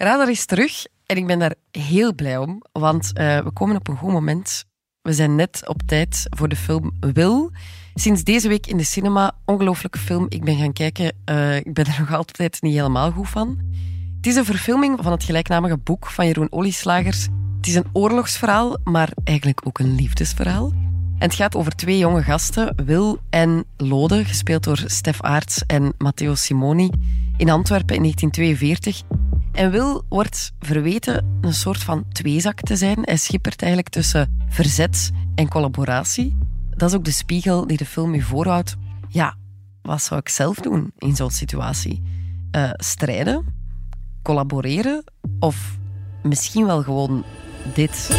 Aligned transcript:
Radar 0.00 0.30
is 0.30 0.46
terug 0.46 0.86
en 1.06 1.16
ik 1.16 1.26
ben 1.26 1.38
daar 1.38 1.54
heel 1.70 2.14
blij 2.14 2.36
om, 2.36 2.62
want 2.72 3.10
uh, 3.14 3.38
we 3.38 3.50
komen 3.50 3.76
op 3.76 3.88
een 3.88 3.96
goed 3.96 4.12
moment. 4.12 4.64
We 5.02 5.12
zijn 5.12 5.34
net 5.34 5.68
op 5.68 5.82
tijd 5.86 6.26
voor 6.30 6.48
de 6.48 6.56
film 6.56 6.92
Wil. 7.00 7.50
Sinds 7.94 8.24
deze 8.24 8.48
week 8.48 8.66
in 8.66 8.76
de 8.76 8.84
cinema, 8.84 9.32
ongelooflijke 9.44 9.98
film. 9.98 10.26
Ik 10.28 10.44
ben 10.44 10.56
gaan 10.56 10.72
kijken, 10.72 11.16
uh, 11.30 11.56
ik 11.56 11.74
ben 11.74 11.84
er 11.84 11.96
nog 12.00 12.12
altijd 12.12 12.62
niet 12.62 12.74
helemaal 12.74 13.10
goed 13.10 13.28
van. 13.28 13.58
Het 14.16 14.26
is 14.26 14.36
een 14.36 14.44
verfilming 14.44 14.98
van 15.02 15.12
het 15.12 15.24
gelijknamige 15.24 15.76
boek 15.76 16.06
van 16.06 16.26
Jeroen 16.26 16.52
Olieslagers. 16.52 17.26
Het 17.56 17.66
is 17.66 17.74
een 17.74 17.90
oorlogsverhaal, 17.92 18.76
maar 18.84 19.10
eigenlijk 19.24 19.60
ook 19.66 19.78
een 19.78 19.94
liefdesverhaal. 19.94 20.72
En 21.18 21.26
het 21.28 21.34
gaat 21.34 21.56
over 21.56 21.76
twee 21.76 21.98
jonge 21.98 22.22
gasten, 22.22 22.74
Wil 22.84 23.18
en 23.30 23.64
Lode, 23.76 24.24
gespeeld 24.24 24.64
door 24.64 24.82
Stef 24.86 25.22
Aarts 25.22 25.62
en 25.66 25.94
Matteo 25.98 26.34
Simoni, 26.34 26.90
in 27.36 27.50
Antwerpen 27.50 27.96
in 27.96 28.02
1942. 28.02 29.02
En 29.52 29.70
Wil 29.70 30.04
wordt 30.08 30.52
verweten 30.58 31.38
een 31.40 31.54
soort 31.54 31.82
van 31.82 32.04
tweezak 32.12 32.60
te 32.60 32.76
zijn. 32.76 32.98
Hij 33.02 33.16
schippert 33.16 33.62
eigenlijk 33.62 33.92
tussen 33.92 34.40
verzet 34.48 35.10
en 35.34 35.48
collaboratie. 35.48 36.36
Dat 36.70 36.88
is 36.88 36.96
ook 36.96 37.04
de 37.04 37.10
spiegel 37.10 37.66
die 37.66 37.76
de 37.76 37.86
film 37.86 38.14
u 38.14 38.22
voorhoudt. 38.22 38.76
Ja, 39.08 39.36
wat 39.82 40.02
zou 40.02 40.20
ik 40.20 40.28
zelf 40.28 40.56
doen 40.56 40.92
in 40.98 41.16
zo'n 41.16 41.30
situatie? 41.30 42.02
Uh, 42.56 42.70
strijden? 42.72 43.44
Collaboreren? 44.22 45.04
Of 45.38 45.78
misschien 46.22 46.66
wel 46.66 46.82
gewoon 46.82 47.24
dit? 47.74 48.10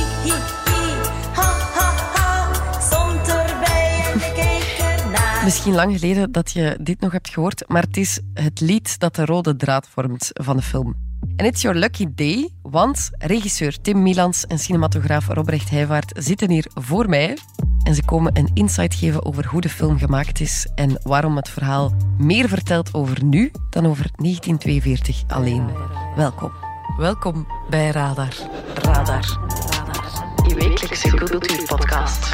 Misschien 5.44 5.74
lang 5.74 6.00
geleden 6.00 6.32
dat 6.32 6.52
je 6.52 6.78
dit 6.82 7.00
nog 7.00 7.12
hebt 7.12 7.30
gehoord, 7.30 7.64
maar 7.68 7.82
het 7.82 7.98
is 7.98 8.20
het 8.34 8.60
lied 8.60 9.00
dat 9.00 9.16
de 9.16 9.26
rode 9.26 9.56
draad 9.56 9.88
vormt 9.88 10.30
van 10.34 10.58
de 10.58 10.64
film. 10.64 11.09
En 11.36 11.46
it's 11.46 11.62
your 11.62 11.78
lucky 11.78 12.06
day, 12.16 12.50
want 12.62 13.10
regisseur 13.18 13.82
Tim 13.82 14.04
Milans 14.04 14.46
en 14.46 14.60
cinematograaf 14.60 15.28
Robrecht 15.28 15.70
Heijvaart 15.70 16.12
zitten 16.16 16.50
hier 16.50 16.66
voor 16.74 17.10
mij. 17.10 17.38
En 17.84 17.96
ze 17.96 18.06
komen 18.06 18.38
een 18.38 18.52
insight 18.54 18.96
geven 18.96 19.26
over 19.26 19.46
hoe 19.46 19.62
de 19.62 19.70
film 19.70 19.98
gemaakt 19.98 20.40
is 20.40 20.68
en 20.76 21.00
waarom 21.04 21.36
het 21.36 21.50
verhaal 21.50 21.94
meer 22.18 22.50
vertelt 22.50 22.94
over 22.94 23.24
nu 23.24 23.52
dan 23.70 23.86
over 23.86 24.12
1942 24.16 25.24
alleen. 25.28 25.70
Welkom. 26.16 26.52
Welkom 26.98 27.48
bij 27.70 27.92
Radar. 27.92 28.34
Radar. 28.74 29.38
Radar. 29.70 30.00
Je 30.48 30.56
wekelijkse 30.56 31.10
cultuurpodcast. 31.10 32.34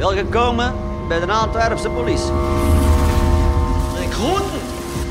Welgekomen 0.00 0.74
bij 1.08 1.20
de 1.20 1.32
Antwerpse 1.32 1.88
politie. 1.88 2.32
Recruiten. 3.96 4.60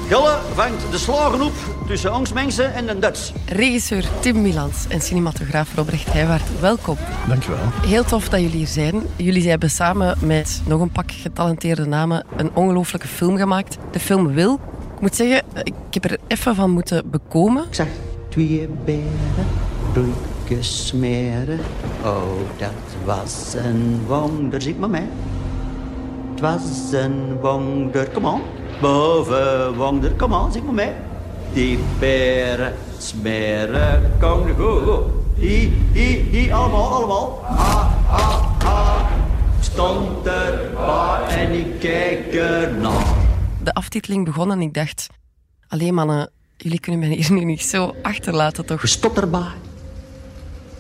Gulle 0.08 0.38
vangt 0.54 0.92
de 0.92 0.98
slagen 0.98 1.42
op 1.42 1.54
tussen 1.88 2.16
ons 2.16 2.34
mensen 2.34 2.74
en 2.74 2.86
de 2.86 3.00
Duits. 3.00 3.34
Regisseur 3.46 4.06
Tim 4.20 4.42
Milans 4.42 4.88
en 4.88 5.02
cinematograaf 5.02 5.76
Robrecht 5.76 6.14
Heijwaard, 6.14 6.60
welkom. 6.60 6.98
Dankjewel. 7.28 7.60
Heel 7.82 8.04
tof 8.04 8.30
dat 8.30 8.40
jullie 8.40 8.58
hier 8.58 8.68
zijn. 8.68 9.04
Jullie 9.16 9.50
hebben 9.50 9.70
samen 9.70 10.18
met 10.22 10.62
nog 10.66 10.82
een 10.82 10.92
pak 10.92 11.12
getalenteerde 11.12 11.86
namen 11.86 12.26
een 12.38 12.52
ongelooflijke 12.54 13.08
film 13.08 13.38
gemaakt. 13.38 13.78
De 13.92 14.00
film 14.00 14.34
Wil. 14.34 14.60
Ik 14.96 15.02
moet 15.02 15.16
zeggen, 15.16 15.44
ik 15.64 15.74
heb 15.90 16.04
er 16.04 16.18
even 16.28 16.56
van 16.56 16.72
moeten 16.72 17.10
bekomen. 17.10 17.64
Ik 17.64 17.76
zeg 17.76 17.88
twee 18.30 18.70
beren, 18.86 20.14
gesmeren. 20.46 21.60
Oh, 22.04 22.24
dat 22.58 22.89
was 23.10 23.54
een 23.54 24.06
wonder, 24.08 24.62
ziet 24.62 24.80
maar 24.80 24.90
mee. 24.90 25.08
Het 26.32 26.40
was 26.40 26.92
een 26.92 27.40
wonder, 27.42 28.10
kom 28.10 28.26
on. 28.26 28.42
Boven 28.82 29.76
wonder, 29.76 30.12
kom 30.12 30.34
on, 30.34 30.52
zie 30.52 30.62
maar 30.62 30.74
mee. 30.74 30.92
Die 31.54 31.80
beren 32.00 32.74
smeren, 32.98 34.12
kom 34.20 34.46
de 34.46 34.54
go. 34.54 35.12
Hi, 35.36 35.72
hi, 35.92 36.30
hi, 36.32 36.52
allemaal, 36.52 36.88
allemaal. 36.88 37.42
Ha, 37.44 37.90
ha, 38.08 38.56
ha. 38.64 39.08
Stond 39.60 40.28
erbij 40.28 41.22
en 41.28 41.52
ik 41.52 41.80
kijk 41.80 42.34
ernaar. 42.34 43.06
De 43.64 43.74
aftiteling 43.74 44.26
begon 44.26 44.52
en 44.52 44.62
ik 44.62 44.74
dacht... 44.74 45.08
Alleen 45.68 45.94
mannen, 45.94 46.30
jullie 46.58 46.80
kunnen 46.80 47.00
mij 47.00 47.10
hier 47.18 47.32
nu 47.32 47.44
niet 47.44 47.62
zo 47.62 47.96
achterlaten, 48.02 48.66
toch? 48.66 48.84
Erbij. 49.16 49.52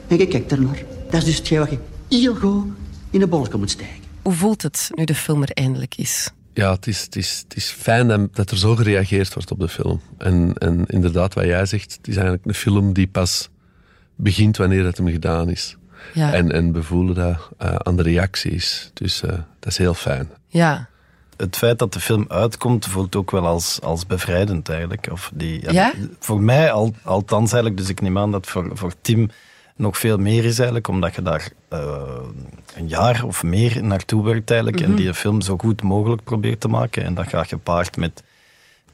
En 0.07 0.17
je 0.17 0.27
kijkt 0.27 0.51
ernaar. 0.51 0.83
Dat 1.09 1.21
is 1.21 1.25
dus 1.25 1.37
hetgeen 1.37 1.59
wat 1.59 1.69
je 1.69 1.77
goed 2.09 2.65
in 3.09 3.19
de 3.19 3.27
bolken 3.27 3.59
moet 3.59 3.69
steken. 3.69 4.07
Hoe 4.21 4.33
voelt 4.33 4.61
het 4.61 4.89
nu 4.95 5.03
de 5.03 5.15
film 5.15 5.41
er 5.41 5.51
eindelijk 5.51 5.95
is? 5.95 6.31
Ja, 6.53 6.71
het 6.71 6.87
is, 6.87 7.01
het 7.01 7.15
is, 7.15 7.43
het 7.47 7.55
is 7.55 7.69
fijn 7.69 8.29
dat 8.33 8.51
er 8.51 8.57
zo 8.57 8.75
gereageerd 8.75 9.33
wordt 9.33 9.51
op 9.51 9.59
de 9.59 9.67
film. 9.67 10.01
En, 10.17 10.53
en 10.57 10.85
inderdaad, 10.85 11.33
wat 11.33 11.45
jij 11.45 11.65
zegt, 11.65 11.93
het 11.97 12.07
is 12.07 12.15
eigenlijk 12.15 12.45
een 12.45 12.53
film 12.53 12.93
die 12.93 13.07
pas 13.07 13.49
begint 14.15 14.57
wanneer 14.57 14.85
het 14.85 14.97
hem 14.97 15.07
gedaan 15.07 15.49
is. 15.49 15.77
Ja. 16.13 16.33
En, 16.33 16.51
en 16.51 16.73
we 16.73 16.83
voelen 16.83 17.15
dat 17.15 17.49
uh, 17.61 17.75
aan 17.75 17.95
de 17.95 18.03
reacties. 18.03 18.91
Dus 18.93 19.21
uh, 19.23 19.29
dat 19.31 19.71
is 19.71 19.77
heel 19.77 19.93
fijn. 19.93 20.29
Ja. 20.47 20.87
Het 21.37 21.55
feit 21.55 21.79
dat 21.79 21.93
de 21.93 21.99
film 21.99 22.25
uitkomt 22.27 22.85
voelt 22.85 23.15
ook 23.15 23.31
wel 23.31 23.45
als, 23.45 23.81
als 23.81 24.05
bevrijdend 24.05 24.69
eigenlijk. 24.69 25.07
Of 25.11 25.31
die, 25.33 25.71
ja? 25.71 25.93
Voor 26.19 26.41
mij 26.41 26.71
al, 26.71 26.93
althans 27.03 27.51
eigenlijk, 27.51 27.81
dus 27.81 27.89
ik 27.89 28.01
neem 28.01 28.17
aan 28.17 28.31
dat 28.31 28.47
voor, 28.47 28.71
voor 28.73 28.93
Tim 29.01 29.29
nog 29.79 29.97
veel 29.97 30.17
meer 30.17 30.45
is 30.45 30.57
eigenlijk, 30.57 30.87
omdat 30.87 31.15
je 31.15 31.21
daar 31.21 31.49
uh, 31.73 32.01
een 32.75 32.87
jaar 32.87 33.23
of 33.23 33.43
meer 33.43 33.83
naartoe 33.83 34.23
werkt 34.23 34.51
eigenlijk 34.51 34.81
en 34.81 34.91
mhm. 34.91 34.97
die 34.97 35.13
film 35.13 35.41
zo 35.41 35.57
goed 35.57 35.81
mogelijk 35.81 36.23
probeert 36.23 36.59
te 36.59 36.67
maken. 36.67 37.03
En 37.03 37.13
dat 37.13 37.27
gaat 37.27 37.47
gepaard 37.47 37.97
met 37.97 38.23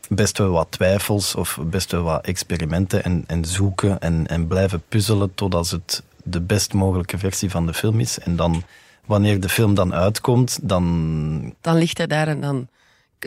best 0.10 0.38
wel 0.38 0.50
wat 0.50 0.68
twijfels 0.70 1.36
of 1.36 1.60
best 1.62 1.92
wel 1.92 2.04
wat 2.04 2.26
experimenten 2.26 3.04
en, 3.04 3.24
en 3.28 3.46
zoeken 3.46 4.00
en, 4.00 4.28
en 4.28 4.48
blijven 4.48 4.84
puzzelen 4.90 5.36
totdat 5.36 5.70
het 5.70 6.04
de 6.24 6.42
best 6.42 6.74
mogelijke 6.74 7.18
versie 7.18 7.50
van 7.50 7.66
de 7.66 7.74
film 7.74 8.00
is. 8.00 8.20
En 8.20 8.36
dan, 8.36 8.64
wanneer 9.06 9.40
de 9.40 9.50
film 9.50 9.74
dan 9.74 9.94
uitkomt, 9.94 10.60
dan... 10.62 11.56
Dan 11.62 11.78
ligt 11.78 11.98
hij 11.98 12.08
daar 12.08 12.28
en 12.28 12.42
dan 12.42 12.68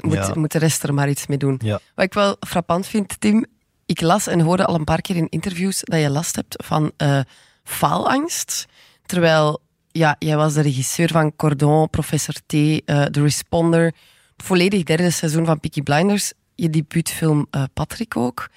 moet, 0.03 0.35
moet 0.35 0.53
de 0.53 0.59
rest 0.59 0.83
er 0.83 0.95
maar 0.95 1.09
iets 1.09 1.27
mee 1.27 1.39
doen. 1.39 1.61
Ja. 1.65 1.81
Wat 1.95 2.05
ik 2.05 2.15
wel 2.15 2.37
frappant 2.41 2.87
vind, 2.87 3.21
Tim, 3.21 3.47
ik 3.87 4.01
las 4.01 4.27
en 4.27 4.41
hoorde 4.41 4.65
al 4.65 4.75
een 4.75 4.85
paar 4.85 5.01
keer 5.01 5.17
in 5.17 5.29
interviews 5.29 5.81
dat 5.85 6.01
je 6.01 6.11
last 6.11 6.37
hebt 6.37 6.65
van 6.65 6.93
uh, 7.03 7.21
faalangst. 7.69 8.67
Terwijl 9.07 9.61
ja, 9.91 10.17
jij 10.19 10.37
was 10.37 10.55
de 10.55 10.61
regisseur 10.61 11.09
van 11.09 11.37
Cordon, 11.37 11.91
Professor 11.91 12.35
T, 12.47 12.53
uh, 12.53 12.79
The 12.85 13.23
Responder. 13.23 13.95
Volledig 14.37 14.83
derde 14.83 15.11
seizoen 15.11 15.47
van 15.47 15.61
Peaky 15.61 15.83
Blinders. 15.83 16.33
Je 16.55 16.71
debuutfilm 16.71 17.47
uh, 17.51 17.63
Patrick 17.73 18.17
ook. 18.17 18.49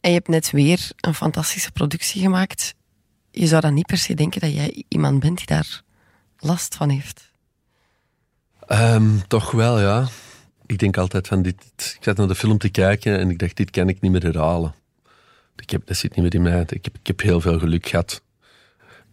En 0.00 0.10
je 0.10 0.16
hebt 0.16 0.28
net 0.28 0.50
weer 0.50 0.90
een 0.96 1.14
fantastische 1.14 1.72
productie 1.72 2.20
gemaakt. 2.20 2.74
Je 3.30 3.46
zou 3.46 3.60
dan 3.60 3.74
niet 3.74 3.86
per 3.86 3.98
se 3.98 4.14
denken 4.14 4.40
dat 4.40 4.52
jij 4.52 4.84
iemand 4.88 5.20
bent 5.20 5.36
die 5.36 5.46
daar 5.46 5.82
last 6.38 6.74
van 6.74 6.88
heeft. 6.88 7.32
Um, 8.68 9.26
toch 9.26 9.50
wel, 9.50 9.80
ja. 9.80 10.08
Ik 10.66 10.78
denk 10.78 10.96
altijd 10.96 11.28
van 11.28 11.42
dit. 11.42 11.62
Ik 11.76 12.04
zat 12.04 12.16
naar 12.16 12.28
de 12.28 12.34
film 12.34 12.58
te 12.58 12.68
kijken 12.68 13.18
en 13.18 13.30
ik 13.30 13.38
dacht, 13.38 13.56
dit 13.56 13.70
kan 13.70 13.88
ik 13.88 14.00
niet 14.00 14.12
meer 14.12 14.22
herhalen. 14.22 14.74
Ik 15.56 15.70
heb, 15.70 15.86
dat 15.86 15.96
zit 15.96 16.16
niet 16.16 16.24
meer 16.24 16.34
in 16.34 16.42
mij. 16.42 16.60
Ik 16.68 16.84
heb, 16.84 16.96
ik 17.00 17.06
heb 17.06 17.20
heel 17.20 17.40
veel 17.40 17.58
geluk 17.58 17.88
gehad 17.88 18.22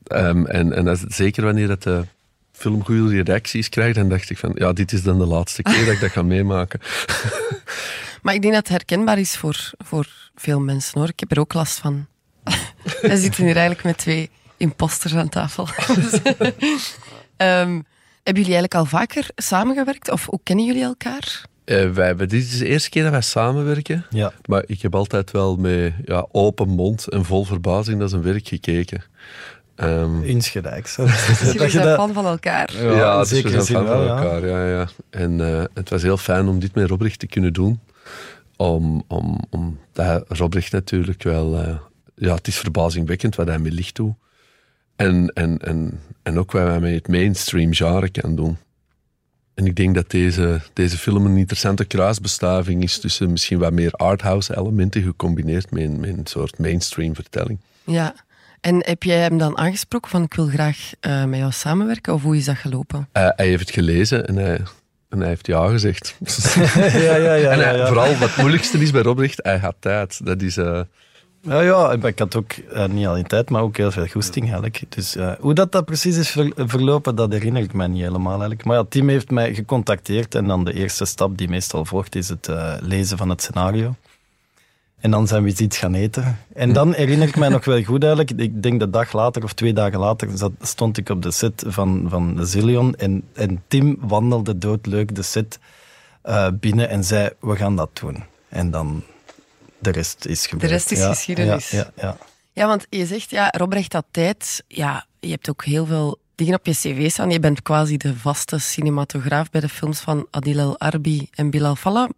Um, 0.07 0.45
en, 0.45 0.73
en 0.73 0.85
dat 0.85 1.05
zeker 1.07 1.43
wanneer 1.43 1.67
dat 1.67 1.83
de 1.83 2.05
film 2.51 2.83
goede 2.83 3.23
reacties 3.23 3.69
krijgt, 3.69 3.95
dan 3.95 4.09
dacht 4.09 4.29
ik 4.29 4.37
van, 4.37 4.51
ja, 4.55 4.73
dit 4.73 4.91
is 4.91 5.03
dan 5.03 5.17
de 5.17 5.25
laatste 5.25 5.61
keer 5.61 5.85
dat 5.85 5.93
ik 5.93 5.99
dat 5.99 6.11
ga 6.11 6.21
meemaken. 6.35 6.79
maar 8.21 8.33
ik 8.33 8.41
denk 8.41 8.53
dat 8.53 8.63
het 8.63 8.69
herkenbaar 8.69 9.19
is 9.19 9.37
voor, 9.37 9.71
voor 9.77 10.07
veel 10.35 10.59
mensen, 10.59 10.99
hoor. 10.99 11.09
Ik 11.09 11.19
heb 11.19 11.31
er 11.31 11.39
ook 11.39 11.53
last 11.53 11.79
van. 11.79 12.07
We 13.01 13.17
zitten 13.17 13.43
hier 13.43 13.55
eigenlijk 13.55 13.83
met 13.83 13.97
twee 13.97 14.29
imposters 14.57 15.15
aan 15.15 15.29
tafel. 15.29 15.67
um, 15.67 16.55
hebben 18.23 18.43
jullie 18.43 18.55
eigenlijk 18.57 18.75
al 18.75 18.85
vaker 18.85 19.27
samengewerkt? 19.35 20.11
Of 20.11 20.25
hoe 20.25 20.39
kennen 20.43 20.65
jullie 20.65 20.83
elkaar? 20.83 21.45
Uh, 21.65 21.91
wij, 21.91 22.15
dit 22.15 22.33
is 22.33 22.57
de 22.57 22.67
eerste 22.67 22.89
keer 22.89 23.03
dat 23.03 23.11
wij 23.11 23.21
samenwerken. 23.21 24.05
Ja. 24.09 24.33
Maar 24.45 24.63
ik 24.65 24.81
heb 24.81 24.95
altijd 24.95 25.31
wel 25.31 25.55
met 25.55 25.93
ja, 26.05 26.27
open 26.31 26.69
mond 26.69 27.07
en 27.07 27.25
vol 27.25 27.43
verbazing 27.43 27.99
naar 27.99 28.09
zijn 28.09 28.21
werk 28.21 28.47
gekeken. 28.47 29.03
Um, 29.75 30.23
Insgelijks. 30.23 30.95
Jullie 31.53 31.69
zijn 31.69 31.95
fan 31.95 32.13
van 32.13 32.25
elkaar. 32.25 32.83
Ja, 32.83 32.91
ja 32.91 33.23
zeker. 33.23 33.51
We 33.51 33.61
zijn 33.61 33.77
fan 33.77 33.87
van 33.87 34.07
elkaar, 34.07 34.45
ja. 34.45 34.67
ja. 34.67 34.87
En 35.09 35.39
uh, 35.39 35.63
het 35.73 35.89
was 35.89 36.01
heel 36.01 36.17
fijn 36.17 36.47
om 36.47 36.59
dit 36.59 36.75
met 36.75 36.89
Robrecht 36.89 37.19
te 37.19 37.27
kunnen 37.27 37.53
doen. 37.53 37.79
Om, 38.55 39.03
om, 39.07 39.39
om 39.49 39.79
dat 39.93 40.25
Robrecht 40.27 40.71
natuurlijk 40.71 41.23
wel... 41.23 41.53
Uh, 41.53 41.75
ja, 42.15 42.35
het 42.35 42.47
is 42.47 42.57
verbazingwekkend 42.57 43.35
wat 43.35 43.47
hij 43.47 43.59
met 43.59 43.73
licht 43.73 43.95
doet. 43.95 44.13
En, 44.95 45.27
en, 45.33 45.57
en, 45.57 45.99
en 46.23 46.39
ook 46.39 46.51
wat 46.51 46.67
hij 46.67 46.79
met 46.79 46.93
het 46.93 47.07
mainstream 47.07 47.73
genre 47.73 48.09
kan 48.09 48.35
doen. 48.35 48.57
En 49.53 49.65
ik 49.65 49.75
denk 49.75 49.95
dat 49.95 50.09
deze, 50.09 50.61
deze 50.73 50.97
film 50.97 51.25
een 51.25 51.37
interessante 51.37 51.85
kruisbestaving 51.85 52.83
is 52.83 52.99
tussen 52.99 53.31
misschien 53.31 53.59
wat 53.59 53.73
meer 53.73 53.91
arthouse 53.91 54.57
elementen 54.57 55.01
gecombineerd 55.01 55.71
met 55.71 55.83
een, 55.83 55.99
met 55.99 56.09
een 56.09 56.27
soort 56.27 56.59
mainstream 56.59 57.15
vertelling. 57.15 57.59
Ja, 57.83 58.15
En 58.65 58.83
heb 58.85 59.03
jij 59.03 59.17
hem 59.17 59.37
dan 59.37 59.57
aangesproken 59.57 60.09
van 60.11 60.23
ik 60.23 60.33
wil 60.33 60.47
graag 60.47 60.91
uh, 61.01 61.23
met 61.23 61.39
jou 61.39 61.51
samenwerken? 61.51 62.13
Of 62.13 62.21
hoe 62.21 62.37
is 62.37 62.45
dat 62.45 62.57
gelopen? 62.57 62.99
Uh, 62.99 63.29
hij 63.35 63.47
heeft 63.47 63.59
het 63.59 63.71
gelezen 63.71 64.27
en 64.27 64.35
hij, 64.35 64.61
en 65.09 65.19
hij 65.19 65.27
heeft 65.27 65.47
ja 65.47 65.67
gezegd. 65.67 66.15
ja, 66.75 67.15
ja, 67.15 67.33
ja, 67.33 67.51
en 67.51 67.59
hij, 67.59 67.77
ja, 67.77 67.87
vooral 67.87 68.17
wat 68.17 68.27
het 68.29 68.37
moeilijkste 68.37 68.77
is 68.77 68.91
bij 68.91 69.01
Robricht, 69.01 69.39
hij 69.43 69.57
had 69.57 69.75
tijd. 69.79 70.25
Dat 70.25 70.41
is... 70.41 70.57
Uh, 70.57 70.79
ja, 71.41 71.61
ja, 71.61 71.91
ik 71.91 72.19
had 72.19 72.35
ook 72.35 72.51
uh, 72.73 72.85
niet 72.85 73.07
alleen 73.07 73.27
tijd, 73.27 73.49
maar 73.49 73.61
ook 73.61 73.77
heel 73.77 73.91
veel 73.91 74.07
goesting 74.07 74.45
eigenlijk. 74.45 74.81
Dus 74.89 75.15
uh, 75.15 75.31
hoe 75.39 75.53
dat, 75.53 75.71
dat 75.71 75.85
precies 75.85 76.17
is 76.17 76.29
ver, 76.29 76.51
verlopen, 76.55 77.15
dat 77.15 77.31
herinner 77.31 77.61
ik 77.61 77.73
me 77.73 77.87
niet 77.87 78.01
helemaal 78.01 78.31
eigenlijk. 78.31 78.63
Maar 78.63 78.75
ja, 78.75 78.81
het 78.81 78.91
team 78.91 79.09
heeft 79.09 79.31
mij 79.31 79.53
gecontacteerd 79.53 80.35
en 80.35 80.47
dan 80.47 80.65
de 80.65 80.73
eerste 80.73 81.05
stap 81.05 81.37
die 81.37 81.49
meestal 81.49 81.85
volgt 81.85 82.15
is 82.15 82.29
het 82.29 82.47
uh, 82.47 82.73
lezen 82.81 83.17
van 83.17 83.29
het 83.29 83.41
scenario. 83.41 83.95
En 85.05 85.11
dan 85.11 85.27
zijn 85.27 85.43
we 85.43 85.55
iets 85.57 85.77
gaan 85.77 85.93
eten. 85.93 86.37
En 86.53 86.73
dan 86.73 86.93
herinner 86.93 87.27
ik 87.27 87.35
mij 87.35 87.49
nog 87.49 87.65
wel 87.65 87.83
goed 87.83 88.03
eigenlijk. 88.03 88.31
Ik 88.31 88.63
denk 88.63 88.79
de 88.79 88.89
dag 88.89 89.13
later 89.13 89.43
of 89.43 89.53
twee 89.53 89.73
dagen 89.73 89.99
later 89.99 90.29
stond 90.61 90.97
ik 90.97 91.09
op 91.09 91.21
de 91.21 91.31
set 91.31 91.63
van, 91.67 92.05
van 92.09 92.39
Zillion. 92.41 92.95
En, 92.95 93.23
en 93.33 93.63
Tim 93.67 93.97
wandelde 93.99 94.57
doodleuk 94.57 95.15
de 95.15 95.21
set 95.21 95.59
uh, 96.23 96.47
binnen 96.53 96.89
en 96.89 97.03
zei: 97.03 97.29
We 97.39 97.55
gaan 97.55 97.75
dat 97.75 97.89
doen. 97.93 98.23
En 98.49 98.71
dan 98.71 99.03
de 99.79 99.91
rest 99.91 100.25
is 100.25 100.47
gebeurd. 100.47 100.69
De 100.69 100.75
rest 100.75 100.91
is 100.91 100.99
ja, 100.99 101.09
geschiedenis. 101.09 101.69
Ja, 101.69 101.77
ja, 101.77 101.91
ja. 101.95 102.17
ja, 102.53 102.67
want 102.67 102.85
je 102.89 103.05
zegt, 103.05 103.29
ja, 103.29 103.49
Robrecht 103.57 103.93
had 103.93 104.05
tijd. 104.11 104.63
Ja, 104.67 105.05
je 105.19 105.29
hebt 105.29 105.49
ook 105.49 105.65
heel 105.65 105.85
veel 105.85 106.17
dingen 106.35 106.55
op 106.55 106.65
je 106.65 106.71
cv 106.71 107.09
staan. 107.09 107.29
Je 107.29 107.39
bent 107.39 107.61
quasi 107.61 107.97
de 107.97 108.15
vaste 108.15 108.59
cinematograaf 108.59 109.49
bij 109.49 109.61
de 109.61 109.69
films 109.69 109.99
van 109.99 110.27
Adil 110.31 110.59
El 110.59 110.79
Arbi 110.79 111.29
en 111.33 111.49
Bilal 111.49 111.75
Fallah. 111.75 112.09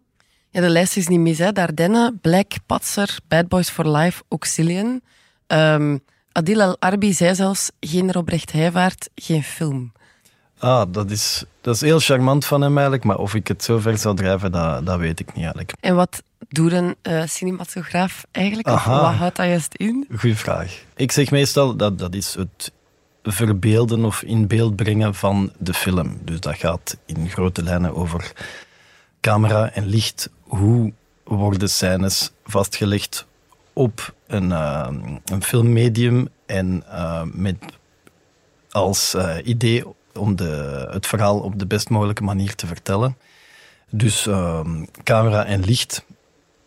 Ja, 0.50 0.60
de 0.60 0.68
lijst 0.68 0.96
is 0.96 1.08
niet 1.08 1.20
mis, 1.20 1.38
hè. 1.38 1.52
Dardenne, 1.52 2.14
Black, 2.20 2.52
Patser, 2.66 3.16
Bad 3.28 3.48
Boys 3.48 3.70
for 3.70 3.88
Life, 3.88 4.22
Oxillion. 4.28 5.02
Um, 5.46 6.00
Adil 6.32 6.60
El 6.60 6.76
Arbi 6.78 7.12
zei 7.12 7.34
zelfs, 7.34 7.70
geen 7.80 8.12
Robrecht 8.12 8.52
Heijvaart, 8.52 9.08
geen 9.14 9.42
film. 9.42 9.92
Ah, 10.58 10.92
dat 10.92 11.10
is, 11.10 11.44
dat 11.60 11.74
is 11.74 11.80
heel 11.80 12.00
charmant 12.00 12.44
van 12.44 12.60
hem 12.60 12.72
eigenlijk, 12.72 13.04
maar 13.04 13.16
of 13.16 13.34
ik 13.34 13.48
het 13.48 13.64
zo 13.64 13.78
ver 13.78 13.98
zou 13.98 14.16
drijven, 14.16 14.52
dat, 14.52 14.86
dat 14.86 14.98
weet 14.98 15.20
ik 15.20 15.26
niet 15.26 15.36
eigenlijk. 15.36 15.72
En 15.80 15.94
wat 15.94 16.22
doet 16.48 16.72
een 16.72 16.96
uh, 17.02 17.22
cinematograaf 17.26 18.24
eigenlijk? 18.30 18.68
Of 18.68 18.84
wat 18.84 19.14
houdt 19.14 19.36
dat 19.36 19.46
juist 19.46 19.74
in? 19.74 20.06
Goeie 20.16 20.36
vraag. 20.36 20.82
Ik 20.96 21.12
zeg 21.12 21.30
meestal 21.30 21.76
dat 21.76 21.98
dat 21.98 22.14
is 22.14 22.34
het 22.34 22.72
verbeelden 23.22 24.04
of 24.04 24.22
in 24.22 24.46
beeld 24.46 24.76
brengen 24.76 25.14
van 25.14 25.52
de 25.58 25.74
film. 25.74 26.18
Dus 26.22 26.40
dat 26.40 26.56
gaat 26.56 26.96
in 27.06 27.28
grote 27.28 27.62
lijnen 27.62 27.94
over 27.94 28.32
camera 29.20 29.70
en 29.70 29.86
licht. 29.86 30.30
Hoe 30.48 30.92
worden 31.24 31.70
scènes 31.70 32.32
vastgelegd 32.44 33.26
op 33.72 34.14
een, 34.26 34.50
uh, 34.50 34.88
een 35.24 35.42
filmmedium 35.42 36.28
en 36.46 36.84
uh, 36.88 37.22
met 37.22 37.56
als 38.70 39.14
uh, 39.14 39.36
idee 39.44 39.84
om 40.14 40.36
de, 40.36 40.86
het 40.90 41.06
verhaal 41.06 41.38
op 41.38 41.58
de 41.58 41.66
best 41.66 41.88
mogelijke 41.88 42.22
manier 42.22 42.54
te 42.54 42.66
vertellen. 42.66 43.16
Dus 43.90 44.26
ehm, 44.26 44.84
camera 45.02 45.44
en 45.44 45.64
licht, 45.64 46.04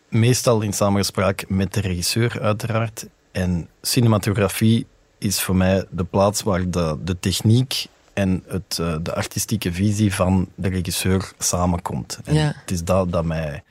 meestal 0.08 0.60
in 0.60 0.72
samenspraak 0.72 1.44
met 1.48 1.74
de 1.74 1.80
regisseur 1.80 2.40
uiteraard. 2.40 3.06
En 3.30 3.68
cinematografie 3.82 4.86
is 5.18 5.42
voor 5.42 5.56
mij 5.56 5.84
de 5.90 6.04
plaats 6.04 6.42
waar 6.42 6.70
de, 6.70 6.98
de 7.04 7.18
techniek 7.18 7.86
en 8.12 8.44
het, 8.46 8.76
de 9.02 9.14
artistieke 9.14 9.72
visie 9.72 10.14
van 10.14 10.48
de 10.54 10.68
regisseur 10.68 11.32
samenkomt. 11.38 12.20
En 12.24 12.34
ja. 12.34 12.52
het 12.60 12.70
is 12.70 12.84
dat 12.84 13.12
dat 13.12 13.24
mij 13.24 13.62